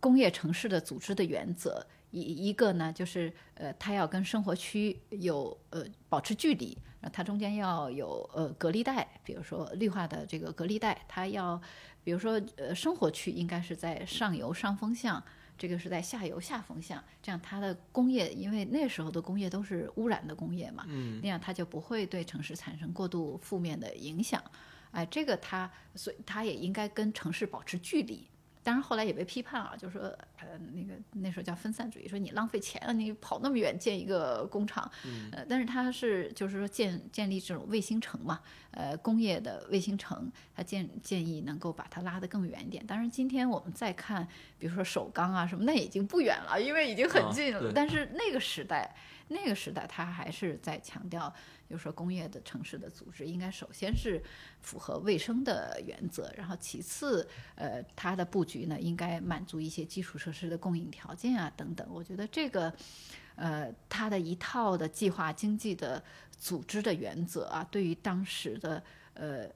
[0.00, 1.86] 工业城市的组织的原则。
[2.12, 11.60] 一一个呢，就是呃，它要跟生活区有呃保持距离，然后它中间要有呃隔离带，比如说绿化的这个隔离带，它要
[12.04, 15.22] 比如说呃生活区应该是在上游上风向，
[15.56, 24.42] 这个是在下游下风向，这样它的工业，因为那时候的工业都是污染的工业嘛，嗯那样它就不会对城市产生过度负面的影响。
[24.90, 28.28] 哎，这个它，所以它也应该跟城市保持距离。
[28.62, 30.02] 当然后来也被批判啊，就说
[30.38, 34.90] 呃那个那时候叫分散主义，说你浪费钱了，你跑那么远建一个工厂，
[35.32, 38.40] 呃，但是它是就是说建建立这种卫星城嘛，
[38.70, 42.86] 呃，工业的卫星城，它建建议能够把它拉得更远一点。
[42.86, 44.26] 当然今天我们再看，
[44.58, 47.60] 比如说首钢啊什么，那已经不远了，因为已经很啊近了。
[47.60, 48.94] 对但是那个时代，
[49.32, 51.32] 那个时代他还是在强调，
[51.68, 54.22] 就是说工业的城市的组织应该首先是
[54.60, 61.86] 符合卫生的原则，然后其次，呃，它的布局呢应该满足一些基础设施的供应条件啊等等。
[61.90, 62.72] 我觉得这个，
[63.36, 66.02] 呃，它的一套的计划经济的
[66.38, 68.82] 组织的原则啊，对于当时的
[69.14, 69.48] 呃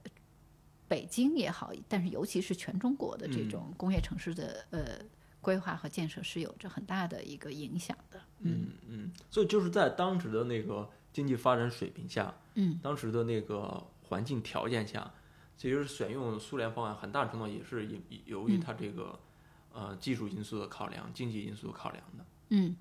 [0.89, 4.99] 北京也好，但是尤其是全中国的这种工业城市的、呃
[5.47, 8.21] 规划和建设是有着很大的一个影响的。
[8.41, 15.09] 嗯嗯，所以就是在当时的那个经济发展水平下，嗯，当时的那个环境条件下，
[15.57, 19.17] 其实选用苏联方案很大程度也是由由于它这个、
[19.73, 22.25] 呃技术因素的考量、经济因素考量的。
[22.49, 22.75] 嗯，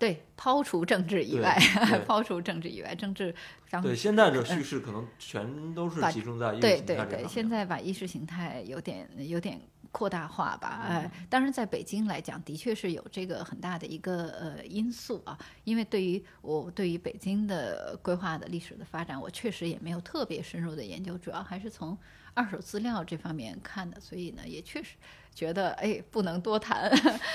[0.00, 1.58] 对，抛除政治以对外
[1.90, 3.32] 对， 抛除政治以外，政治
[3.68, 7.50] 当对，现在的叙事可能全都是集中在意识对形态这对对，现。
[7.50, 9.60] 在把意识形态有点有点
[9.92, 10.96] 扩大化吧，嗯。
[11.02, 21.98] 呃，当然在北京来讲，的确是有这个很大的一个呃因素啊，因为对于我对于北京的规划的历史的发展，我确实也没有特别深入的研究，主要还是从
[22.34, 24.96] 二手资料这方面看的，所以呢，也确实
[25.34, 26.90] 觉得哎不能多谈，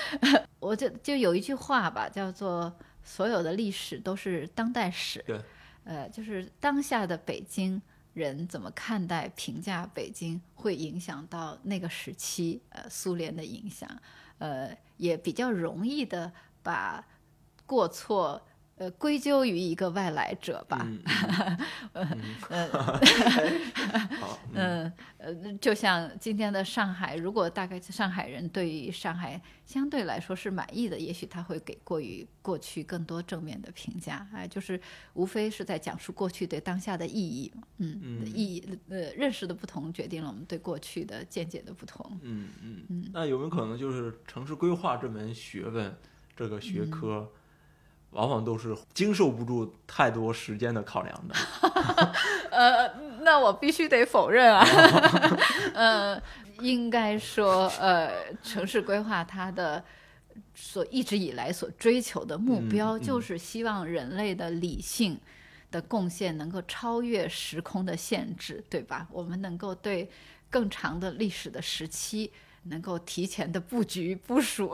[0.60, 5.40] 我就就有一句话吧，叫做所有的历史都是当代史，对，
[5.84, 7.80] 呃，就是当下的北京。
[8.16, 13.86] 人怎么看待、评价北京，会影响到那个时期，呃，苏联的影响，
[14.38, 16.32] 呃，也比较容易的
[16.62, 17.06] 把
[17.66, 18.46] 过错，
[18.78, 20.86] 呃，归咎于一个外来者吧。
[20.86, 21.00] 嗯，
[24.52, 34.78] 呃，呃，就像今天的上海，如果大概上海人对于上海相对来说是满意的，也许他会给过于过去更多正面的评价，哎，就是
[35.14, 38.26] 无非是在讲述过去对当下的意义，嗯，嗯。
[38.26, 42.20] 意义呃认识的不同，决定了我们对过去的见解的不同。
[42.22, 45.96] 嗯嗯，那有没有可能就是城市规划这门学问，
[46.36, 47.26] 这个学科，
[48.16, 51.34] 往往都是经受不住太多时间的考量的？
[52.50, 52.88] 呃，
[53.20, 54.66] 那我必须得否认啊。
[55.74, 56.22] 呃，
[56.60, 59.84] 应该说，呃，城市规划它的
[60.54, 65.20] 所一直以来所追求的目标，就是希望人类的理性
[65.70, 69.06] 的贡献能够超越时空的限制，对吧？
[69.12, 70.08] 我们能够对
[70.48, 72.32] 更长的历史的时期。
[72.68, 74.68] 能够提前的布局部署，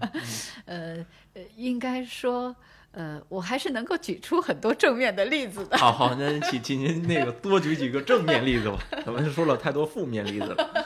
[0.66, 0.98] 呃
[1.32, 2.54] 呃，应该说，
[2.92, 5.76] 呃，我还是能够举出很多正面的例子的。
[5.78, 10.84] 好好，那请请您那个多举几个正面例子吧， 咱们说了太多负面例子了。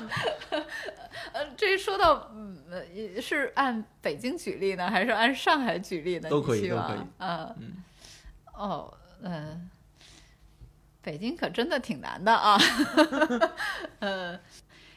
[1.33, 6.31] 呃，这说到，嗯，呃是按北京举例呢，还是按上海举例呢？
[6.31, 7.83] 都可以都可以啊，嗯
[8.55, 9.61] 哦，呃，
[11.03, 12.57] 北京可真的挺难的啊。
[13.99, 14.39] 呃，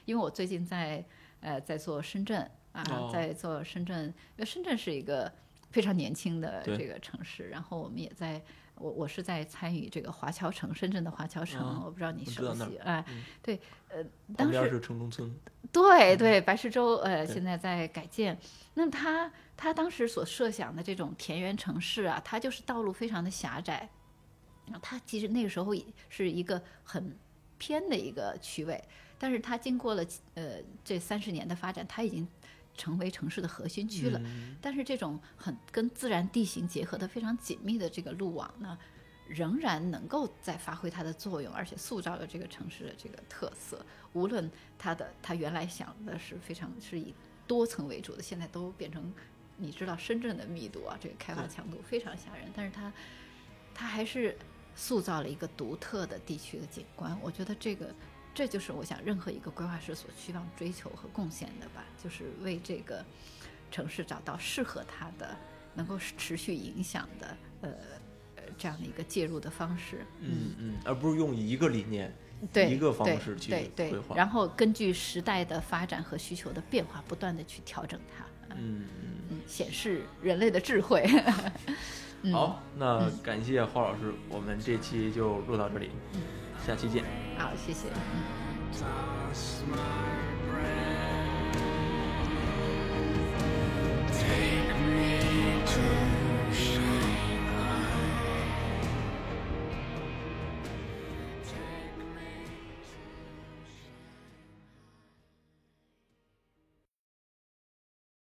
[0.05, 1.03] 因为我最近在
[1.41, 2.39] 呃在做深圳
[2.71, 5.29] 啊，哦在做深圳，因为深圳是一个
[5.69, 7.47] 非常年轻的这个城市。
[7.49, 8.41] 然后我们也在，
[8.75, 13.59] 我我是在参与这个华侨城，深圳的华侨城，啊我不知道你熟悉，哎，嗯对，
[13.89, 14.03] 呃，
[14.35, 15.33] 当时是城中村，
[15.71, 18.37] 对对，白石洲呃现在在改建。
[18.73, 23.89] 那么他他当时所设想的这种田园城市啊，它就是道路非常的狭窄，
[24.71, 27.13] 啊，它其实那个时候也是一个很
[27.57, 28.81] 偏的一个区位，
[29.17, 30.05] 但是它经过了
[30.35, 32.25] 呃这三十年的发展，它已经
[32.75, 34.19] 成为城市的核心区了。
[34.23, 38.77] 嗯但是这种很跟自然地形结合的非常紧密的这个路网呢，
[39.27, 43.85] 仍然能够在发挥它的作用，而且塑造了这个城市的这个特色。
[44.13, 47.13] 无论它的它原来想的是非常是以
[47.47, 49.13] 多层为主的，现在都变成
[49.57, 52.91] 你知道深圳的密度啊，这个开发强度非常吓人，但是它
[53.73, 54.37] 它还是
[54.75, 57.17] 塑造了一个独特的地区的景观。
[57.21, 57.93] 我觉得这个。
[58.39, 63.03] 这就是我想任何一个规划师所希望追求和贡献的吧，就是为这个
[63.69, 65.35] 城市找到适合它的、
[65.73, 67.69] 能够持续影响的呃
[68.37, 70.05] 呃这样的一个介入的方式。
[70.21, 72.15] 嗯嗯，而不是用一个理念，
[72.53, 78.23] 对一个方式去对对规划然后根据时代的发展和需求的变化，不断的去调整它，
[78.55, 79.09] 嗯嗯。
[79.31, 81.05] 嗯，显示人类的智慧。
[82.23, 85.89] 嗯好，那感谢花老师，我们这期就录到这里，
[86.69, 87.03] 下期见。
[87.35, 87.89] 好，谢谢。